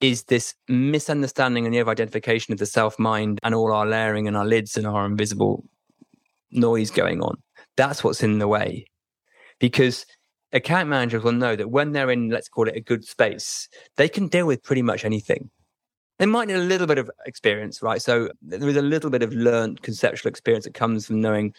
[0.00, 4.36] is this misunderstanding and the identification of the self mind and all our layering and
[4.36, 5.64] our lids and our invisible
[6.52, 7.42] noise going on.
[7.76, 8.86] That's what's in the way
[9.58, 10.06] because
[10.52, 14.08] account managers will know that when they're in, let's call it a good space, they
[14.08, 15.50] can deal with pretty much anything.
[16.18, 18.00] They might need a little bit of experience, right?
[18.00, 21.54] So there is a little bit of learned conceptual experience that comes from knowing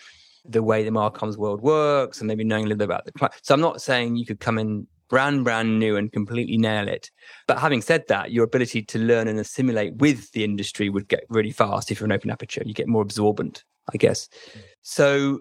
[0.45, 3.35] the way the Marcoms world works and maybe knowing a little bit about the client.
[3.43, 7.11] So I'm not saying you could come in brand, brand new and completely nail it.
[7.47, 11.23] But having said that, your ability to learn and assimilate with the industry would get
[11.29, 12.63] really fast if you're an open aperture.
[12.65, 14.27] You get more absorbent, I guess.
[14.27, 14.61] Mm.
[14.81, 15.39] So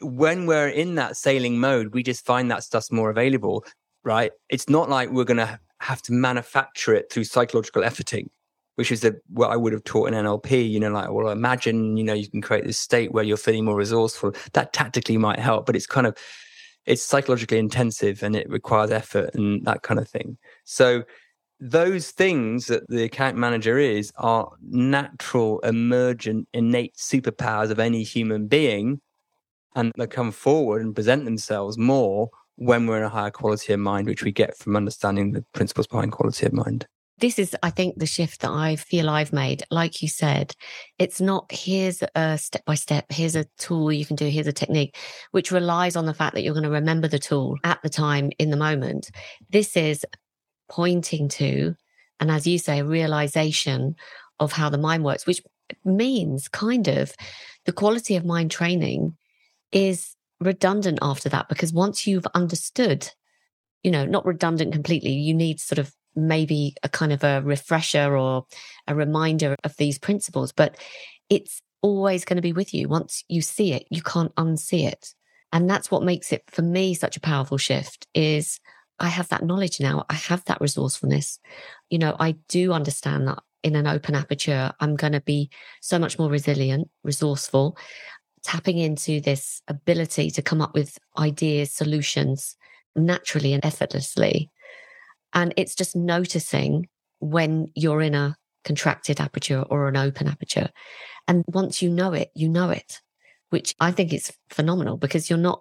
[0.00, 3.64] when we're in that sailing mode, we just find that stuff's more available,
[4.04, 4.32] right?
[4.48, 8.28] It's not like we're going to have to manufacture it through psychological efforting,
[8.76, 10.70] which is the, what I would have taught in NLP.
[10.70, 13.64] You know, like, well, imagine, you know, you can create this state where you're feeling
[13.64, 14.34] more resourceful.
[14.52, 16.16] That tactically might help, but it's kind of,
[16.84, 20.38] it's psychologically intensive and it requires effort and that kind of thing.
[20.64, 21.04] So
[21.58, 28.46] those things that the account manager is are natural, emergent, innate superpowers of any human
[28.46, 29.00] being
[29.76, 33.80] and they come forward and present themselves more when we're in a higher quality of
[33.80, 36.86] mind, which we get from understanding the principles behind quality of mind.
[37.18, 39.62] This is, I think, the shift that I feel I've made.
[39.70, 40.54] Like you said,
[40.98, 44.52] it's not here's a step by step, here's a tool you can do, here's a
[44.52, 44.96] technique,
[45.30, 48.30] which relies on the fact that you're going to remember the tool at the time
[48.38, 49.10] in the moment.
[49.50, 50.04] This is
[50.70, 51.74] pointing to,
[52.18, 53.96] and as you say, a realization
[54.40, 55.42] of how the mind works, which
[55.84, 57.14] means kind of
[57.64, 59.16] the quality of mind training
[59.76, 63.10] is redundant after that because once you've understood,
[63.82, 68.16] you know, not redundant completely, you need sort of maybe a kind of a refresher
[68.16, 68.46] or
[68.86, 70.78] a reminder of these principles, but
[71.28, 72.88] it's always going to be with you.
[72.88, 75.14] Once you see it, you can't unsee it.
[75.52, 78.58] And that's what makes it for me such a powerful shift is
[78.98, 80.06] I have that knowledge now.
[80.08, 81.38] I have that resourcefulness.
[81.90, 85.50] You know, I do understand that in an open aperture, I'm going to be
[85.82, 87.76] so much more resilient, resourceful
[88.46, 92.56] tapping into this ability to come up with ideas, solutions
[92.94, 94.52] naturally and effortlessly.
[95.34, 100.70] And it's just noticing when you're in a contracted aperture or an open aperture.
[101.26, 103.00] And once you know it, you know it,
[103.50, 105.60] which I think is phenomenal because you're not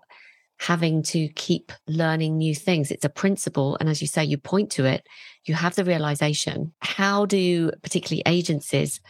[0.59, 2.91] having to keep learning new things.
[2.91, 3.77] It's a principle.
[3.79, 5.07] And as you say, you point to it,
[5.45, 6.71] you have the realization.
[6.81, 9.01] How do particularly agencies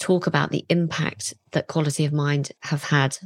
[0.00, 3.16] talk about the impact that quality of mind have had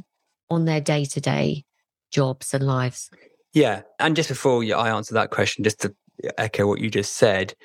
[0.49, 1.65] on their day to day
[2.11, 3.09] jobs and lives.
[3.53, 3.81] Yeah.
[3.99, 5.95] And just before I answer that question, just to
[6.37, 7.55] echo what you just said,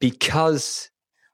[0.00, 0.90] because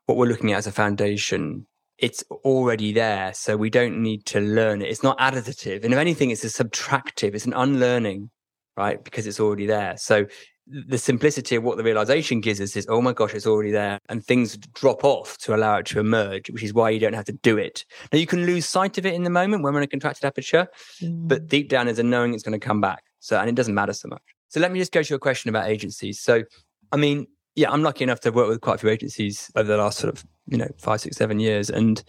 [0.06, 1.66] what we're looking at as a foundation,
[1.98, 3.32] it's already there.
[3.34, 4.88] So we don't need to learn it.
[4.88, 5.84] It's not additive.
[5.84, 8.30] And if anything, it's a subtractive, it's an unlearning,
[8.76, 9.02] right?
[9.02, 9.96] Because it's already there.
[9.96, 10.26] So
[10.70, 13.98] the simplicity of what the realization gives us is, oh my gosh, it's already there.
[14.08, 17.24] And things drop off to allow it to emerge, which is why you don't have
[17.24, 17.84] to do it.
[18.12, 20.24] Now, you can lose sight of it in the moment when we're in a contracted
[20.24, 20.68] aperture,
[21.02, 21.28] mm.
[21.28, 23.02] but deep down is a knowing it's going to come back.
[23.18, 24.22] So, and it doesn't matter so much.
[24.48, 26.20] So let me just go to your question about agencies.
[26.20, 26.44] So,
[26.92, 29.76] I mean, yeah, I'm lucky enough to work with quite a few agencies over the
[29.76, 31.68] last sort of, you know, five, six, seven years.
[31.68, 32.02] And,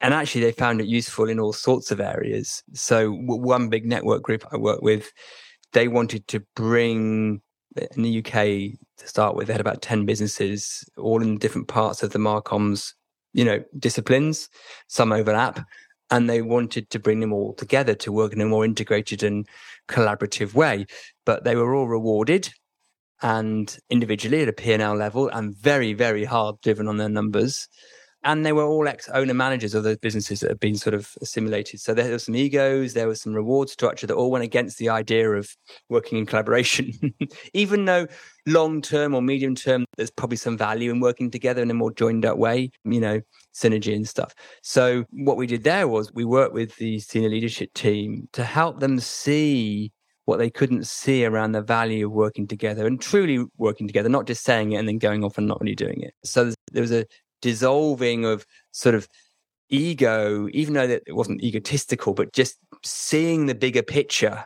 [0.00, 2.62] and actually they found it useful in all sorts of areas.
[2.72, 5.12] So one big network group I work with,
[5.72, 7.40] they wanted to bring
[7.76, 12.02] in the UK to start with, they had about 10 businesses, all in different parts
[12.02, 12.94] of the Marcoms,
[13.32, 14.48] you know, disciplines,
[14.88, 15.60] some overlap.
[16.10, 19.46] And they wanted to bring them all together to work in a more integrated and
[19.88, 20.86] collaborative way.
[21.24, 22.52] But they were all rewarded
[23.22, 27.68] and individually at a P&L level and very, very hard driven on their numbers
[28.24, 31.80] and they were all ex-owner managers of those businesses that had been sort of assimilated.
[31.80, 34.88] So there were some egos, there was some reward structure that all went against the
[34.88, 35.48] idea of
[35.88, 36.92] working in collaboration.
[37.54, 38.06] Even though
[38.46, 41.92] long term or medium term, there's probably some value in working together in a more
[41.92, 43.20] joined up way, you know,
[43.54, 44.34] synergy and stuff.
[44.62, 48.80] So what we did there was we worked with the senior leadership team to help
[48.80, 49.92] them see
[50.24, 54.26] what they couldn't see around the value of working together and truly working together, not
[54.26, 56.14] just saying it and then going off and not really doing it.
[56.24, 57.04] So there was a
[57.42, 59.06] dissolving of sort of
[59.68, 64.44] ego, even though that it wasn't egotistical, but just seeing the bigger picture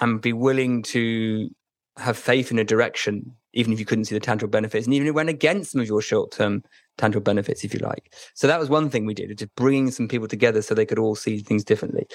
[0.00, 1.48] and be willing to
[1.96, 5.08] have faith in a direction, even if you couldn't see the tangible benefits, and even
[5.08, 6.62] it went against some of your short term
[6.96, 8.14] tangible benefits, if you like.
[8.34, 10.98] So that was one thing we did, just bringing some people together so they could
[10.98, 12.06] all see things differently.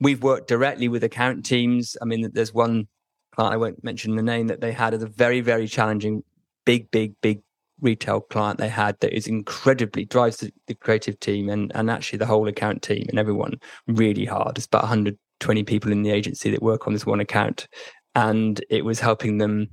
[0.00, 1.96] We've worked directly with account teams.
[2.00, 2.88] I mean, there's one
[3.34, 6.22] client, I won't mention the name, that they had as a very, very challenging,
[6.64, 7.42] big, big, big
[7.80, 12.18] retail client they had that is incredibly drives the, the, creative team and, and actually
[12.18, 14.56] the whole account team and everyone really hard.
[14.56, 17.68] It's about 120 people in the agency that work on this one account.
[18.14, 19.68] And it was helping them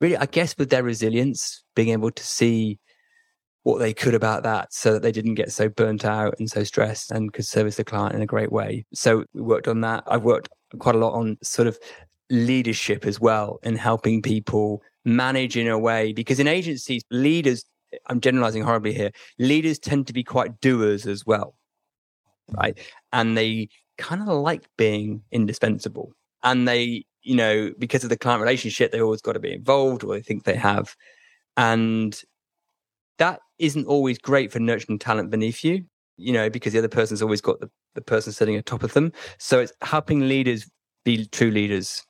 [0.00, 2.78] really, I guess, with their resilience, being able to see
[3.62, 6.64] what they could about that so that they didn't get so burnt out and so
[6.64, 8.84] stressed and could service the client in a great way.
[8.92, 10.02] So we worked on that.
[10.06, 11.78] I've worked quite a lot on sort of
[12.30, 17.64] leadership as well and helping people manage in a way because in agencies, leaders,
[18.06, 21.54] I'm generalizing horribly here, leaders tend to be quite doers as well.
[22.50, 22.78] Right.
[23.12, 26.12] And they kind of like being indispensable.
[26.42, 30.04] And they, you know, because of the client relationship, they always got to be involved
[30.04, 30.94] or they think they have.
[31.56, 32.20] And
[33.18, 35.84] that isn't always great for nurturing talent beneath you,
[36.16, 39.12] you know, because the other person's always got the, the person sitting atop of them.
[39.38, 40.68] So it's helping leaders
[41.04, 42.04] be true leaders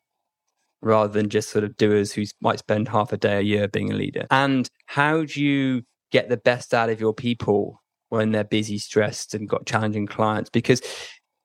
[0.83, 3.91] rather than just sort of doers who might spend half a day a year being
[3.91, 4.27] a leader?
[4.31, 9.35] And how do you get the best out of your people when they're busy, stressed,
[9.35, 10.51] and got challenging clients?
[10.51, 10.83] Because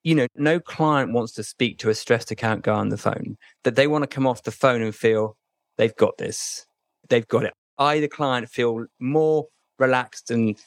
[0.04, 3.36] you know, no client wants to speak to a stressed account guy on the phone.
[3.64, 5.36] That they want to come off the phone and feel
[5.76, 6.66] they've got this,
[7.08, 7.52] they've got it.
[7.78, 9.46] I, the client, feel more
[9.78, 10.58] relaxed and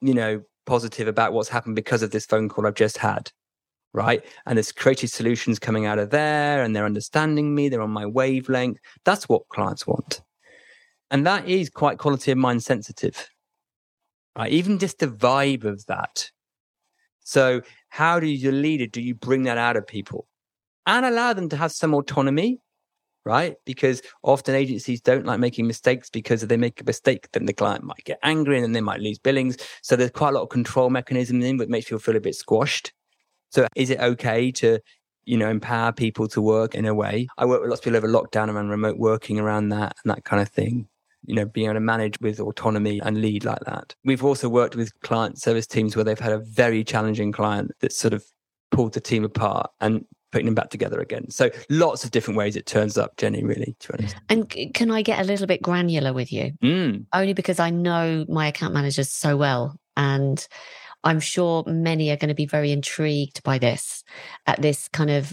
[0.00, 3.30] you know positive about what's happened because of this phone call I've just had
[3.98, 4.24] right?
[4.46, 8.06] And there's creative solutions coming out of there and they're understanding me, they're on my
[8.06, 8.78] wavelength.
[9.04, 10.22] That's what clients want.
[11.10, 13.28] And that is quite quality of mind sensitive,
[14.36, 14.52] right?
[14.52, 16.30] Even just the vibe of that.
[17.24, 18.92] So, how do you, lead it?
[18.92, 20.28] Do you bring that out of people
[20.86, 22.60] and allow them to have some autonomy?
[23.24, 23.56] Right.
[23.66, 27.52] Because often agencies don't like making mistakes because if they make a mistake, then the
[27.52, 29.58] client might get angry and then they might lose billings.
[29.82, 32.36] So there's quite a lot of control mechanism in, which makes you feel a bit
[32.36, 32.92] squashed.
[33.50, 34.80] So is it okay to,
[35.24, 37.28] you know, empower people to work in a way?
[37.38, 40.24] I work with lots of people over lockdown around remote working around that and that
[40.24, 40.88] kind of thing.
[41.26, 43.94] You know, being able to manage with autonomy and lead like that.
[44.04, 47.92] We've also worked with client service teams where they've had a very challenging client that
[47.92, 48.24] sort of
[48.70, 51.30] pulled the team apart and putting them back together again.
[51.30, 54.16] So lots of different ways it turns up, Jenny, really, to be honest.
[54.28, 56.52] And can I get a little bit granular with you?
[56.62, 57.06] Mm.
[57.12, 59.78] Only because I know my account managers so well.
[59.96, 60.46] And
[61.04, 64.04] I'm sure many are going to be very intrigued by this,
[64.46, 65.32] at this kind of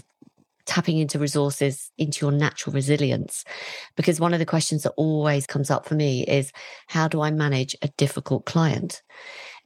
[0.66, 3.44] tapping into resources, into your natural resilience.
[3.96, 6.52] Because one of the questions that always comes up for me is
[6.88, 9.02] how do I manage a difficult client?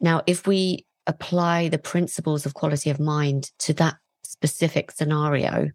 [0.01, 5.70] Now, if we apply the principles of quality of mind to that specific scenario,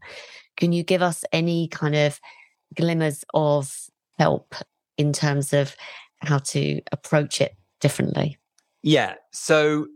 [0.58, 2.20] can you give us any kind of
[2.76, 3.76] glimmers of
[4.18, 4.56] help
[4.98, 5.76] in terms of
[6.20, 8.38] how to approach it differently?
[8.82, 9.16] Yeah.
[9.32, 9.88] So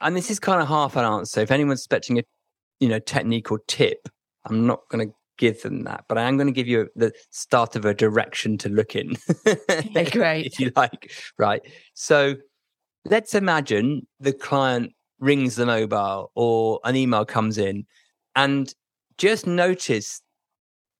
[0.00, 1.40] and this is kind of half an answer.
[1.40, 2.22] If anyone's expecting a,
[2.80, 4.08] you know, technique or tip,
[4.44, 7.12] I'm not going to give them that, but I am going to give you the
[7.30, 9.16] start of a direction to look in.
[10.10, 10.46] Great.
[10.46, 11.12] if you like.
[11.38, 11.62] Right.
[11.94, 12.36] So
[13.06, 17.86] let's imagine the client rings the mobile or an email comes in
[18.36, 18.72] and
[19.18, 20.22] just notice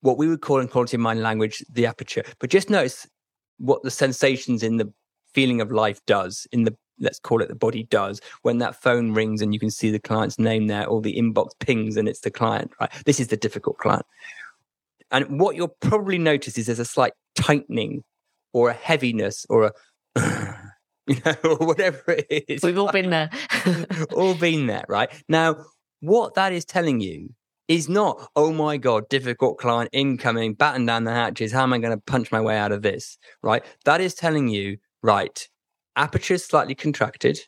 [0.03, 3.07] what we would call in quality of mind language the aperture, but just notice
[3.59, 4.91] what the sensations in the
[5.35, 9.13] feeling of life does in the let's call it the body does when that phone
[9.13, 12.21] rings and you can see the client's name there or the inbox pings and it's
[12.21, 14.07] the client right this is the difficult client
[15.11, 18.05] and what you'll probably notice is there's a slight tightening
[18.53, 19.73] or a heaviness or a
[21.07, 23.31] you know or whatever it is we've all been there
[24.13, 25.57] all been there right now
[26.01, 27.31] what that is telling you
[27.71, 31.53] is not, oh my God, difficult client incoming, batten down the hatches.
[31.53, 33.17] How am I going to punch my way out of this?
[33.45, 33.65] Right.
[33.85, 35.49] That is telling you, right,
[35.97, 37.41] aperture is slightly contracted,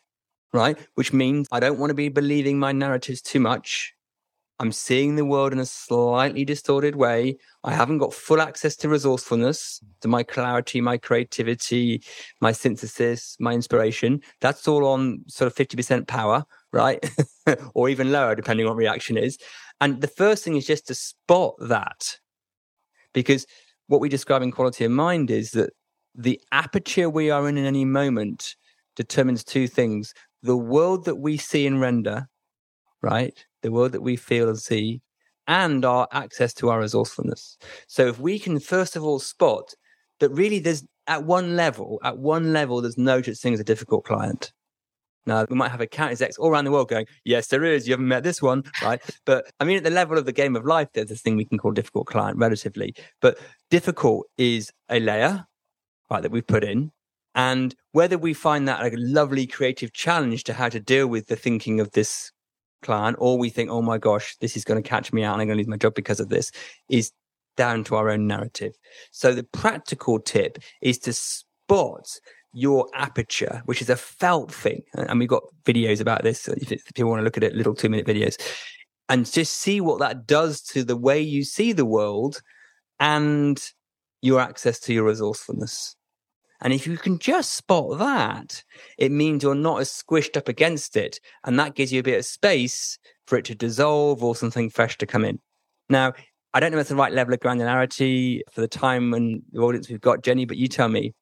[0.51, 0.77] right?
[0.95, 3.93] Which means I don't want to be believing my narratives too much.
[4.59, 7.37] I'm seeing the world in a slightly distorted way.
[7.63, 12.03] I haven't got full access to resourcefulness, to my clarity, my creativity,
[12.39, 14.21] my synthesis, my inspiration.
[14.41, 17.03] That's all on sort of 50% power, right?
[17.73, 19.37] or even lower, depending on what reaction is.
[19.81, 22.19] And the first thing is just to spot that.
[23.13, 23.45] Because
[23.87, 25.71] what we describe in quality of mind is that
[26.15, 28.55] the aperture we are in in any moment
[28.95, 32.27] determines two things the world that we see and render,
[33.01, 33.45] right?
[33.61, 35.01] The world that we feel and see,
[35.47, 37.57] and our access to our resourcefulness.
[37.87, 39.73] So if we can first of all spot
[40.19, 43.65] that really there's at one level, at one level, there's no such thing as a
[43.65, 44.51] difficult client.
[45.25, 47.87] Now, we might have account execs all around the world going, yes, there is.
[47.87, 49.01] You haven't met this one, right?
[49.25, 51.45] but I mean, at the level of the game of life, there's this thing we
[51.45, 52.93] can call difficult client relatively.
[53.21, 53.37] But
[53.69, 55.45] difficult is a layer,
[56.13, 56.91] right, that we've put in.
[57.35, 61.35] And whether we find that a lovely creative challenge to how to deal with the
[61.35, 62.31] thinking of this
[62.83, 65.41] client, or we think, oh my gosh, this is going to catch me out and
[65.41, 66.51] I'm going to lose my job because of this,
[66.89, 67.11] is
[67.57, 68.73] down to our own narrative.
[69.11, 72.07] So the practical tip is to spot
[72.53, 74.83] your aperture, which is a felt thing.
[74.93, 76.47] And we've got videos about this.
[76.47, 78.39] If, if people want to look at it, little two minute videos,
[79.09, 82.41] and just see what that does to the way you see the world
[82.99, 83.61] and
[84.21, 85.95] your access to your resourcefulness.
[86.63, 88.63] And if you can just spot that,
[88.97, 91.19] it means you're not as squished up against it.
[91.43, 92.97] And that gives you a bit of space
[93.27, 95.39] for it to dissolve or something fresh to come in.
[95.89, 96.13] Now,
[96.53, 99.61] I don't know if it's the right level of granularity for the time and the
[99.61, 101.13] audience we've got, Jenny, but you tell me.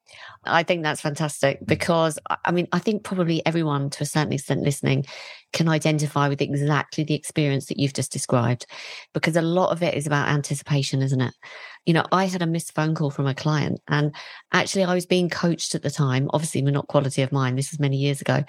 [0.44, 1.68] I think that's fantastic mm.
[1.68, 5.06] because, I mean, I think probably everyone to a certain extent listening
[5.54, 8.66] can identify with exactly the experience that you've just described
[9.14, 11.34] because a lot of it is about anticipation, isn't it?
[11.86, 14.14] You know, I had a missed phone call from a client and
[14.52, 16.30] actually I was being coached at the time.
[16.34, 17.58] Obviously, we're not quality of mind.
[17.58, 18.44] This was many years ago.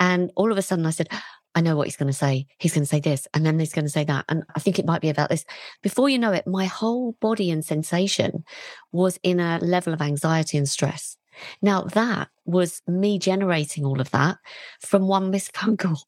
[0.00, 1.08] And all of a sudden I said,
[1.54, 2.46] I know what he's going to say.
[2.58, 4.24] He's going to say this and then he's going to say that.
[4.28, 5.44] And I think it might be about this.
[5.82, 8.44] Before you know it, my whole body and sensation
[8.92, 11.16] was in a level of anxiety and stress.
[11.62, 14.38] Now that was me generating all of that
[14.80, 16.02] from one missed phone call.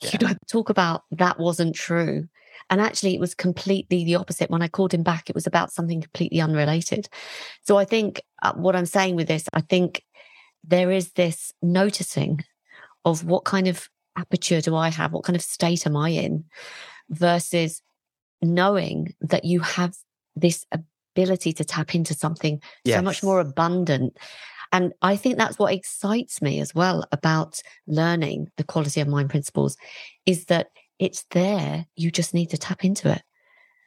[0.00, 0.10] Yeah.
[0.12, 2.28] You know, talk about that wasn't true.
[2.70, 4.50] And actually, it was completely the opposite.
[4.50, 7.08] When I called him back, it was about something completely unrelated.
[7.62, 10.04] So I think uh, what I'm saying with this, I think
[10.64, 12.44] there is this noticing
[13.06, 13.88] of what kind of
[14.18, 15.12] aperture do I have?
[15.12, 16.44] What kind of state am I in?
[17.10, 17.82] Versus
[18.42, 19.94] knowing that you have
[20.36, 22.98] this ability to tap into something yes.
[22.98, 24.16] so much more abundant.
[24.72, 29.30] And I think that's what excites me as well about learning the quality of mind
[29.30, 29.76] principles
[30.26, 31.86] is that it's there.
[31.96, 33.22] You just need to tap into it.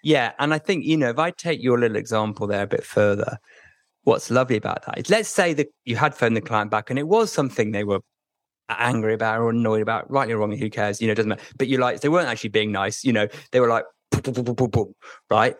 [0.04, 0.32] Yeah.
[0.40, 3.38] And I think, you know, if I take your little example there a bit further,
[4.04, 6.98] what's lovely about that is let's say that you had phoned the client back and
[6.98, 8.00] it was something they were
[8.80, 11.02] angry about or annoyed about, rightly or wrongly, who cares?
[11.02, 11.44] You know, it doesn't matter.
[11.58, 13.04] But you like, they weren't actually being nice.
[13.04, 14.96] You know, they were like, boom, boom, boom,
[15.30, 15.56] right?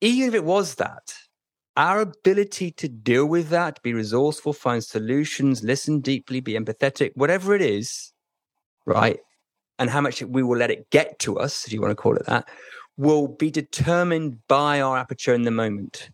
[0.00, 1.14] Even if it was that,
[1.76, 7.54] our ability to deal with that, be resourceful, find solutions, listen deeply, be empathetic, whatever
[7.54, 8.12] it is,
[8.86, 9.18] right?
[9.78, 12.16] And how much we will let it get to us, if you want to call
[12.16, 12.48] it that,
[12.96, 16.08] will be determined by our aperture in the moment.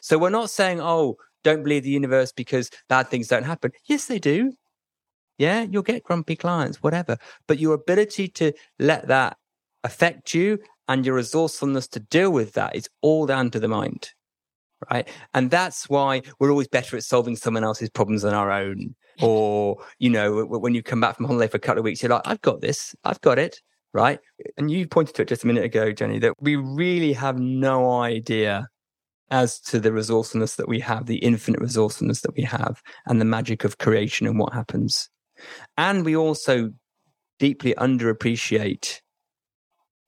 [0.00, 3.72] So we're not saying, oh, don't believe the universe because bad things don't happen.
[3.86, 4.52] Yes, they do.
[5.38, 7.16] Yeah, you'll get grumpy clients, whatever.
[7.46, 9.36] But your ability to let that
[9.84, 10.58] affect you
[10.88, 14.10] and your resourcefulness to deal with that is all down to the mind.
[14.90, 15.08] Right.
[15.34, 18.94] And that's why we're always better at solving someone else's problems than our own.
[19.20, 22.10] Or, you know, when you come back from holiday for a couple of weeks, you're
[22.10, 23.60] like, I've got this, I've got it.
[23.92, 24.20] Right.
[24.56, 27.90] And you pointed to it just a minute ago, Jenny, that we really have no
[28.00, 28.68] idea
[29.30, 33.24] as to the resourcefulness that we have, the infinite resourcefulness that we have, and the
[33.24, 35.10] magic of creation and what happens.
[35.76, 36.70] And we also
[37.38, 39.00] deeply underappreciate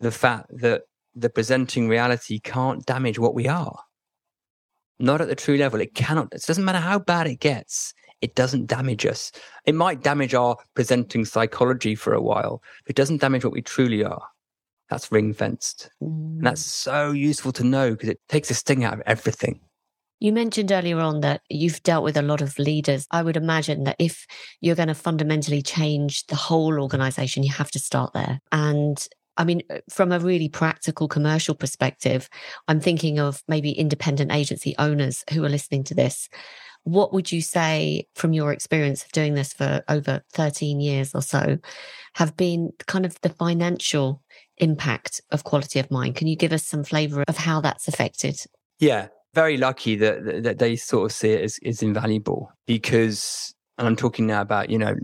[0.01, 0.83] the fact that
[1.14, 3.78] the presenting reality can't damage what we are.
[4.99, 5.81] Not at the true level.
[5.81, 9.33] It cannot, it doesn't matter how bad it gets, it doesn't damage us.
[9.64, 12.62] It might damage our presenting psychology for a while.
[12.85, 14.22] But it doesn't damage what we truly are.
[14.91, 15.91] That's ring fenced.
[16.03, 16.39] Mm.
[16.39, 19.61] And that's so useful to know because it takes the sting out of everything.
[20.21, 23.07] You mentioned earlier on that you've dealt with a lot of leaders.
[23.11, 24.27] I would imagine that if
[24.61, 28.41] you're going to fundamentally change the whole organization, you have to start there.
[28.53, 29.03] And
[29.39, 32.29] I mean, uh, from a really practical commercial perspective,
[32.68, 36.29] I'm thinking of maybe independent agency owners who are listening to this.
[36.85, 41.23] What would you say from your experience of doing this for over 13 years or
[41.23, 41.59] so
[42.16, 44.23] have been kind of the financial
[44.59, 46.16] impact of quality of mind?
[46.16, 48.45] Can you give us some flavor of how that's affected?
[48.79, 53.89] Yeah, very lucky that that they sort of see it as, as invaluable because and
[53.89, 54.95] I'm talking now about, you know,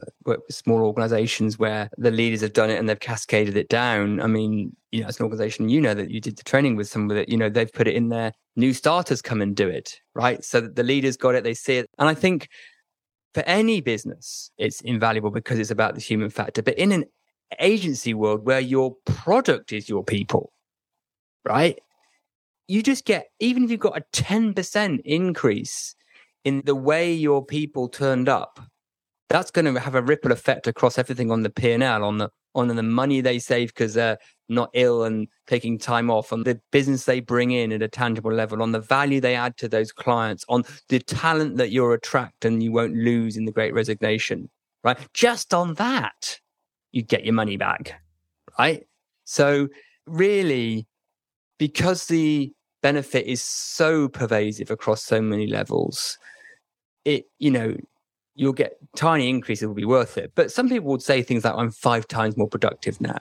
[0.00, 4.22] uh, uh, small organizations where the leaders have done it and they've cascaded it down.
[4.22, 6.88] I mean, you know, as an organization, you know that you did the training with
[6.88, 8.32] some of it, you know, they've put it in there.
[8.56, 10.42] New starters come and do it, right?
[10.42, 11.90] So that the leaders got it, they see it.
[11.98, 12.48] And I think
[13.34, 16.62] for any business, it's invaluable because it's about the human factor.
[16.62, 17.04] But in an
[17.60, 20.54] agency world where your product is your people,
[21.44, 21.78] right?
[22.68, 25.94] You just get, even if you've got a 10% increase
[26.44, 28.60] in the way your people turned up,
[29.28, 32.68] that's going to have a ripple effect across everything on the P&L, on the on
[32.68, 37.04] the money they save because they're not ill and taking time off, on the business
[37.04, 40.44] they bring in at a tangible level, on the value they add to those clients,
[40.48, 44.48] on the talent that you'll attract and you won't lose in the great resignation,
[44.82, 44.98] right?
[45.12, 46.40] Just on that,
[46.92, 48.00] you get your money back,
[48.58, 48.86] right?
[49.24, 49.68] So
[50.06, 50.86] really,
[51.58, 56.18] because the benefit is so pervasive across so many levels,
[57.04, 57.76] it, you know,
[58.34, 60.32] you'll get tiny increases will be worth it.
[60.34, 63.18] But some people would say things like, I'm five times more productive now.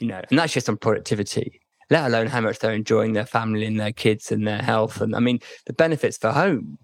[0.00, 1.60] You know, and that's just on productivity,
[1.90, 5.00] let alone how much they're enjoying their family and their kids and their health.
[5.00, 6.78] And I mean, the benefits for home.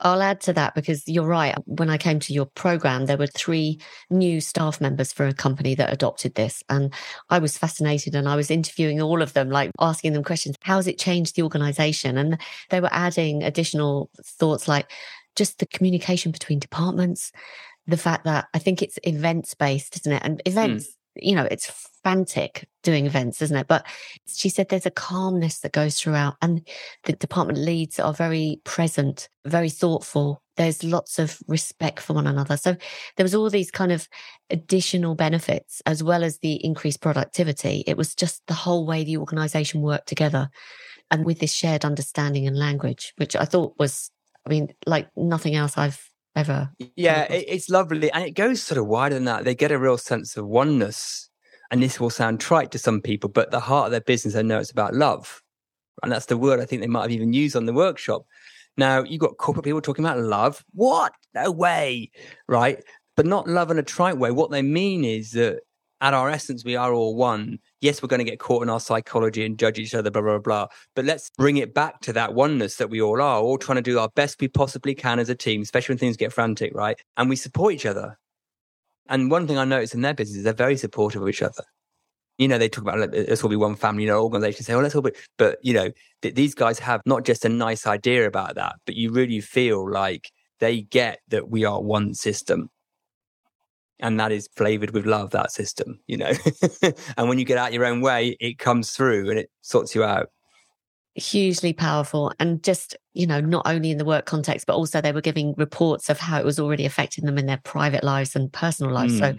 [0.00, 1.54] I'll add to that because you're right.
[1.66, 5.74] When I came to your program, there were three new staff members for a company
[5.74, 6.62] that adopted this.
[6.68, 6.92] And
[7.28, 10.56] I was fascinated and I was interviewing all of them, like asking them questions.
[10.62, 12.16] How has it changed the organization?
[12.18, 12.38] And
[12.70, 14.90] they were adding additional thoughts like,
[15.36, 17.32] just the communication between departments,
[17.86, 20.22] the fact that I think it's events based, isn't it?
[20.24, 20.50] And hmm.
[20.50, 20.94] events, mm.
[21.16, 23.68] You know, it's frantic doing events, isn't it?
[23.68, 23.86] But
[24.26, 26.66] she said there's a calmness that goes throughout, and
[27.04, 30.42] the department leads are very present, very thoughtful.
[30.56, 32.56] There's lots of respect for one another.
[32.56, 32.76] So
[33.16, 34.08] there was all these kind of
[34.50, 37.82] additional benefits as well as the increased productivity.
[37.86, 40.50] It was just the whole way the organization worked together
[41.10, 44.10] and with this shared understanding and language, which I thought was
[44.46, 46.70] I mean, like nothing else I've ever.
[46.96, 48.10] Yeah, it's lovely.
[48.12, 49.44] And it goes sort of wider than that.
[49.44, 51.28] They get a real sense of oneness.
[51.70, 54.42] And this will sound trite to some people, but the heart of their business, I
[54.42, 55.40] know it's about love.
[56.02, 58.22] And that's the word I think they might have even used on the workshop.
[58.76, 60.64] Now, you've got corporate people talking about love.
[60.72, 61.12] What?
[61.34, 62.10] No way.
[62.48, 62.82] Right.
[63.16, 64.30] But not love in a trite way.
[64.30, 65.60] What they mean is that
[66.00, 67.58] at our essence, we are all one.
[67.80, 70.38] Yes, we're going to get caught in our psychology and judge each other, blah, blah,
[70.38, 70.66] blah.
[70.94, 73.82] But let's bring it back to that oneness that we all are, all trying to
[73.82, 76.98] do our best we possibly can as a team, especially when things get frantic, right?
[77.16, 78.18] And we support each other.
[79.08, 81.64] And one thing I noticed in their business is they're very supportive of each other.
[82.38, 84.04] You know, they talk about like, let's all be one family.
[84.04, 85.90] You know, organizations say, "Oh, let's all be," but you know,
[86.22, 89.90] th- these guys have not just a nice idea about that, but you really feel
[89.90, 92.70] like they get that we are one system
[94.00, 96.32] and that is flavored with love that system you know
[97.16, 100.02] and when you get out your own way it comes through and it sorts you
[100.02, 100.30] out
[101.14, 105.12] hugely powerful and just you know not only in the work context but also they
[105.12, 108.52] were giving reports of how it was already affecting them in their private lives and
[108.52, 109.18] personal lives mm.
[109.18, 109.34] so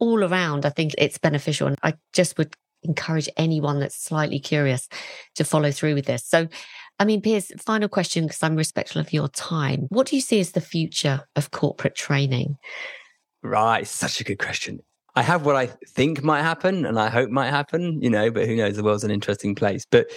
[0.00, 4.88] all around i think it's beneficial and i just would encourage anyone that's slightly curious
[5.34, 6.48] to follow through with this so
[6.98, 9.86] I mean, Piers, final question because I'm respectful of your time.
[9.88, 12.58] What do you see as the future of corporate training?
[13.42, 13.86] Right.
[13.86, 14.80] Such a good question.
[15.14, 18.46] I have what I think might happen and I hope might happen, you know, but
[18.46, 18.76] who knows?
[18.76, 19.84] The world's an interesting place.
[19.84, 20.10] But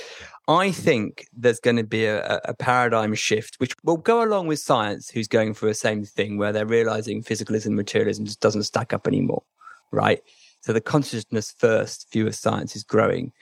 [0.48, 4.60] I think there's going to be a, a, paradigm shift, which will go along with
[4.60, 8.94] science, who's going for the same thing, where they're realizing physicalism, materialism just doesn't stack
[8.94, 9.44] up anymore.
[9.92, 10.22] Right.
[10.62, 13.34] So the consciousness first view of science is growing.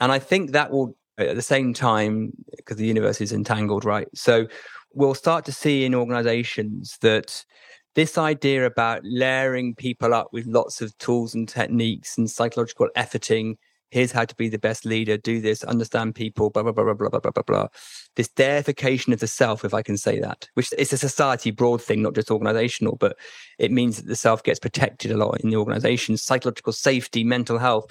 [0.00, 4.08] And I think that will, at the same time, because the universe is entangled, right?
[4.14, 4.46] So
[4.92, 7.44] we'll start to see in organizations that
[7.94, 13.56] this idea about layering people up with lots of tools and techniques and psychological efforting.
[13.90, 15.16] Here's how to be the best leader.
[15.16, 15.64] Do this.
[15.64, 16.50] Understand people.
[16.50, 17.68] Blah blah blah blah blah blah blah blah.
[18.16, 21.82] This deification of the self, if I can say that, which is a society broad
[21.82, 23.16] thing, not just organizational, but
[23.58, 26.16] it means that the self gets protected a lot in the organization.
[26.16, 27.90] Psychological safety, mental health,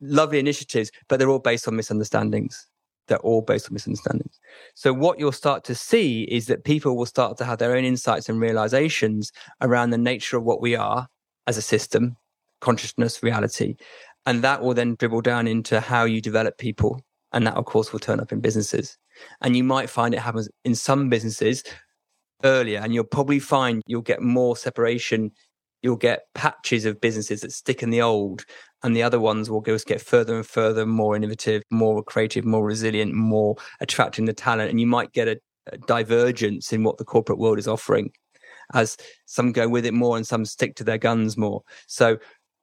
[0.00, 2.66] lovely initiatives, but they're all based on misunderstandings
[3.12, 4.40] they're all based on misunderstandings.
[4.74, 7.84] So what you'll start to see is that people will start to have their own
[7.84, 11.08] insights and realizations around the nature of what we are
[11.46, 12.16] as a system,
[12.60, 13.76] consciousness, reality.
[14.24, 17.02] And that will then dribble down into how you develop people.
[17.32, 18.96] And that, of course, will turn up in businesses.
[19.40, 21.62] And you might find it happens in some businesses
[22.44, 25.30] earlier, and you'll probably find you'll get more separation.
[25.82, 28.44] You'll get patches of businesses that stick in the old,
[28.82, 32.64] and the other ones will just get further and further, more innovative, more creative, more
[32.64, 34.70] resilient, more attracting the talent.
[34.70, 35.38] And you might get a,
[35.72, 38.10] a divergence in what the corporate world is offering
[38.74, 41.62] as some go with it more and some stick to their guns more.
[41.86, 42.18] So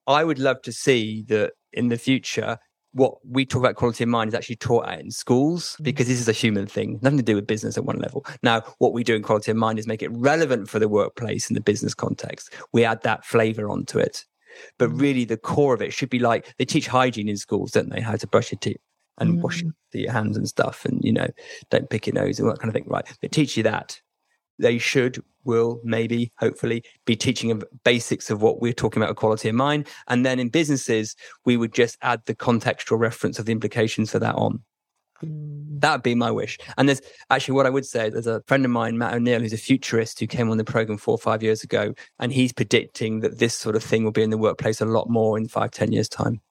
[0.07, 2.57] I would love to see that in the future,
[2.93, 5.83] what we talk about quality of mind is actually taught out in schools mm.
[5.83, 8.25] because this is a human thing, nothing to do with business at one level.
[8.41, 11.49] Now, what we do in quality of mind is make it relevant for the workplace
[11.49, 12.53] in the business context.
[12.73, 14.25] We add that flavor onto it.
[14.77, 15.01] But mm.
[15.01, 18.01] really, the core of it should be like they teach hygiene in schools, don't they?
[18.01, 18.81] How to brush your teeth
[19.17, 19.41] and mm.
[19.41, 21.27] wash your hands and stuff, and you know,
[21.69, 22.87] don't pick your nose and that kind of thing.
[22.87, 23.05] Right?
[23.21, 23.99] They teach you that.
[24.61, 29.55] They should, will, maybe, hopefully, be teaching basics of what we're talking about quality of
[29.55, 29.87] mind.
[30.09, 34.19] And then in businesses, we would just add the contextual reference of the implications for
[34.19, 34.61] that on.
[35.21, 36.57] That would be my wish.
[36.77, 39.53] And there's actually what I would say there's a friend of mine, Matt O'Neill, who's
[39.53, 41.93] a futurist who came on the program four or five years ago.
[42.19, 45.09] And he's predicting that this sort of thing will be in the workplace a lot
[45.09, 46.41] more in five, ten years' time.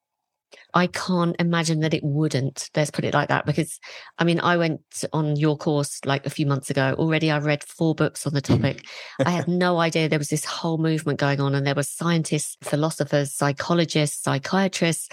[0.74, 2.70] I can't imagine that it wouldn't.
[2.76, 3.46] Let's put it like that.
[3.46, 3.78] Because
[4.18, 6.94] I mean, I went on your course like a few months ago.
[6.98, 8.84] Already I've read four books on the topic.
[9.24, 12.56] I had no idea there was this whole movement going on and there were scientists,
[12.62, 15.08] philosophers, psychologists, psychiatrists,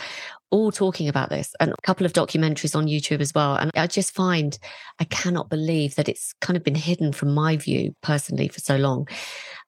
[0.56, 3.56] all talking about this and a couple of documentaries on YouTube as well.
[3.56, 4.58] And I just find
[5.00, 8.78] I cannot believe that it's kind of been hidden from my view personally for so
[8.78, 9.06] long.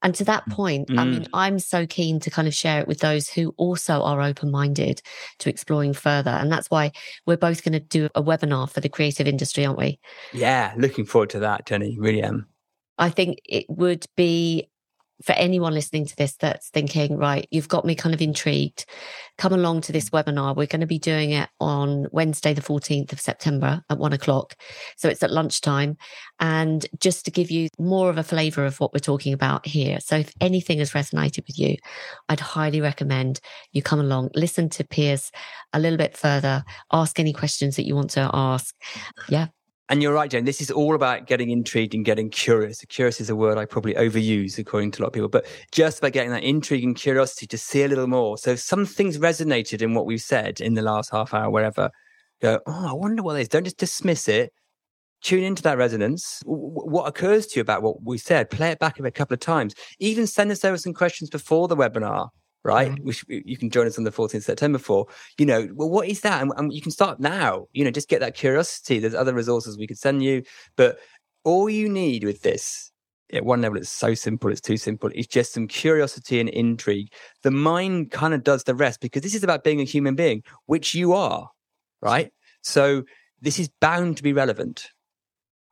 [0.01, 0.97] And to that point, mm.
[0.97, 1.29] I mean, mm.
[1.33, 5.01] I'm so keen to kind of share it with those who also are open minded
[5.39, 6.31] to exploring further.
[6.31, 6.93] And that's why
[7.25, 9.99] we're both going to do a webinar for the creative industry, aren't we?
[10.31, 11.97] Yeah, looking forward to that, Jenny.
[11.99, 12.47] Really am.
[12.97, 14.69] I think it would be
[15.23, 18.85] for anyone listening to this that's thinking, right, you've got me kind of intrigued,
[19.37, 20.55] come along to this webinar.
[20.55, 24.55] We're going to be doing it on Wednesday, the 14th of September at one o'clock.
[24.95, 25.97] So it's at lunchtime.
[26.39, 29.99] And just to give you more of a flavor of what we're talking about here.
[29.99, 31.77] So if anything has resonated with you,
[32.29, 33.39] I'd highly recommend
[33.71, 35.31] you come along, listen to Piers
[35.73, 38.75] a little bit further, ask any questions that you want to ask.
[39.29, 39.47] Yeah,
[39.89, 40.45] and you're right, Jane.
[40.45, 42.83] This is all about getting intrigued and getting curious.
[42.89, 46.01] Curious is a word I probably overuse according to a lot of people, but just
[46.01, 48.37] by getting that intrigue and curiosity to see a little more.
[48.37, 51.89] So if some things resonated in what we've said in the last half hour, wherever,
[52.41, 53.47] go, oh, I wonder what it is.
[53.47, 54.51] Don't just dismiss it.
[55.21, 56.41] Tune into that resonance.
[56.45, 58.49] What occurs to you about what we said?
[58.49, 59.73] Play it back a couple of times.
[59.99, 62.29] Even send us over some questions before the webinar
[62.67, 62.91] right?
[62.91, 63.05] Mm-hmm.
[63.05, 65.07] Which you can join us on the 14th September for,
[65.37, 66.41] you know, well, what is that?
[66.41, 68.99] And, and, you can start now, you know, just get that curiosity.
[68.99, 70.43] There's other resources we could send you,
[70.75, 70.99] but
[71.45, 72.91] all you need with this
[73.31, 75.09] at one level, it's so simple, it's too simple.
[75.15, 77.11] It's just some curiosity and intrigue.
[77.43, 80.43] The mind kind of does the rest because this is about being a human being,
[80.65, 81.49] which you are,
[82.01, 82.31] right?
[82.63, 83.03] So
[83.41, 84.91] this is bound to be relevant.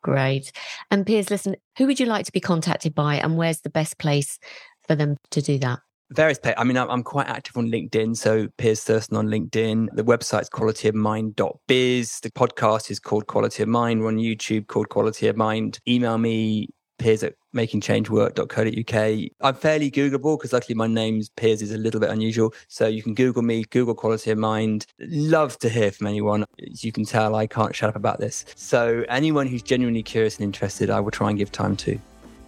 [0.01, 0.51] Great.
[0.91, 3.97] And Piers, listen, who would you like to be contacted by and where's the best
[3.97, 4.39] place
[4.87, 5.79] for them to do that?
[6.11, 9.87] Various i mean i'm quite active on linkedin so piers thurston on linkedin.
[9.93, 14.01] The website's qualityofmind.biz the podcast is called quality of mind.
[14.01, 15.79] We're on youtube called quality of mind.
[15.87, 21.77] Email me piers at makingchangework.co.uk i'm fairly googleable because luckily my name's piers is a
[21.77, 22.53] little bit unusual.
[22.67, 24.85] So you can google me google quality of mind.
[24.99, 26.45] Love to hear from anyone.
[26.71, 28.45] As you can tell i can't shut up about this.
[28.55, 31.99] So anyone who's genuinely curious and interested i will try and give time to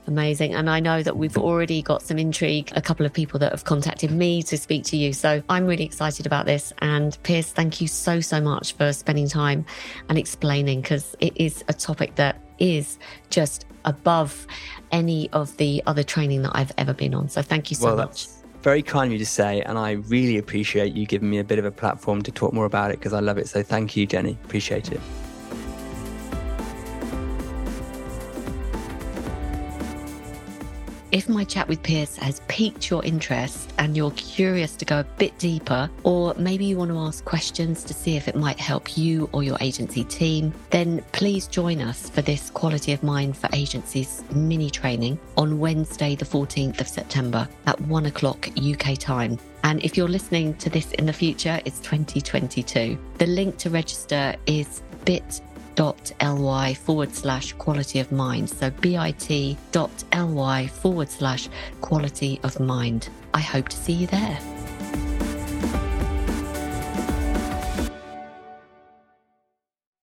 [0.08, 0.56] Amazing.
[0.56, 3.66] And I know that we've already got some intrigue, a couple of people that have
[3.66, 5.12] contacted me to speak to you.
[5.12, 6.72] So I'm really excited about this.
[6.80, 9.66] And Piers, thank you so, so much for spending time
[10.08, 12.98] and explaining because it is a topic that is
[13.30, 14.48] just above
[14.92, 17.28] any of the other training that I've ever been on.
[17.28, 18.28] So thank you so well, much.
[18.62, 21.60] Very kind of you to say, and I really appreciate you giving me a bit
[21.60, 23.50] of a platform to talk more about it because I love it.
[23.50, 24.38] So thank you, Jenny.
[24.46, 25.02] Appreciate it.
[31.10, 35.04] If my chat with Piers has piqued your interest and you're curious to go a
[35.06, 38.98] bit deeper, or maybe you want to ask questions to see if it might help
[38.98, 43.48] you or your agency team, then please join us for this Quality of Mind for
[43.54, 49.40] Agencies mini training on Wednesday, the 14th of September at one o'clock UK time.
[49.64, 52.98] And if you're listening to this in the future, it's 2022.
[53.18, 55.40] The link to register is bit
[55.78, 58.50] bit.ly forward slash quality of mind.
[58.50, 61.50] So bit.ly forward slash
[61.80, 63.10] quality of mind.
[63.34, 64.40] I hope to see you there.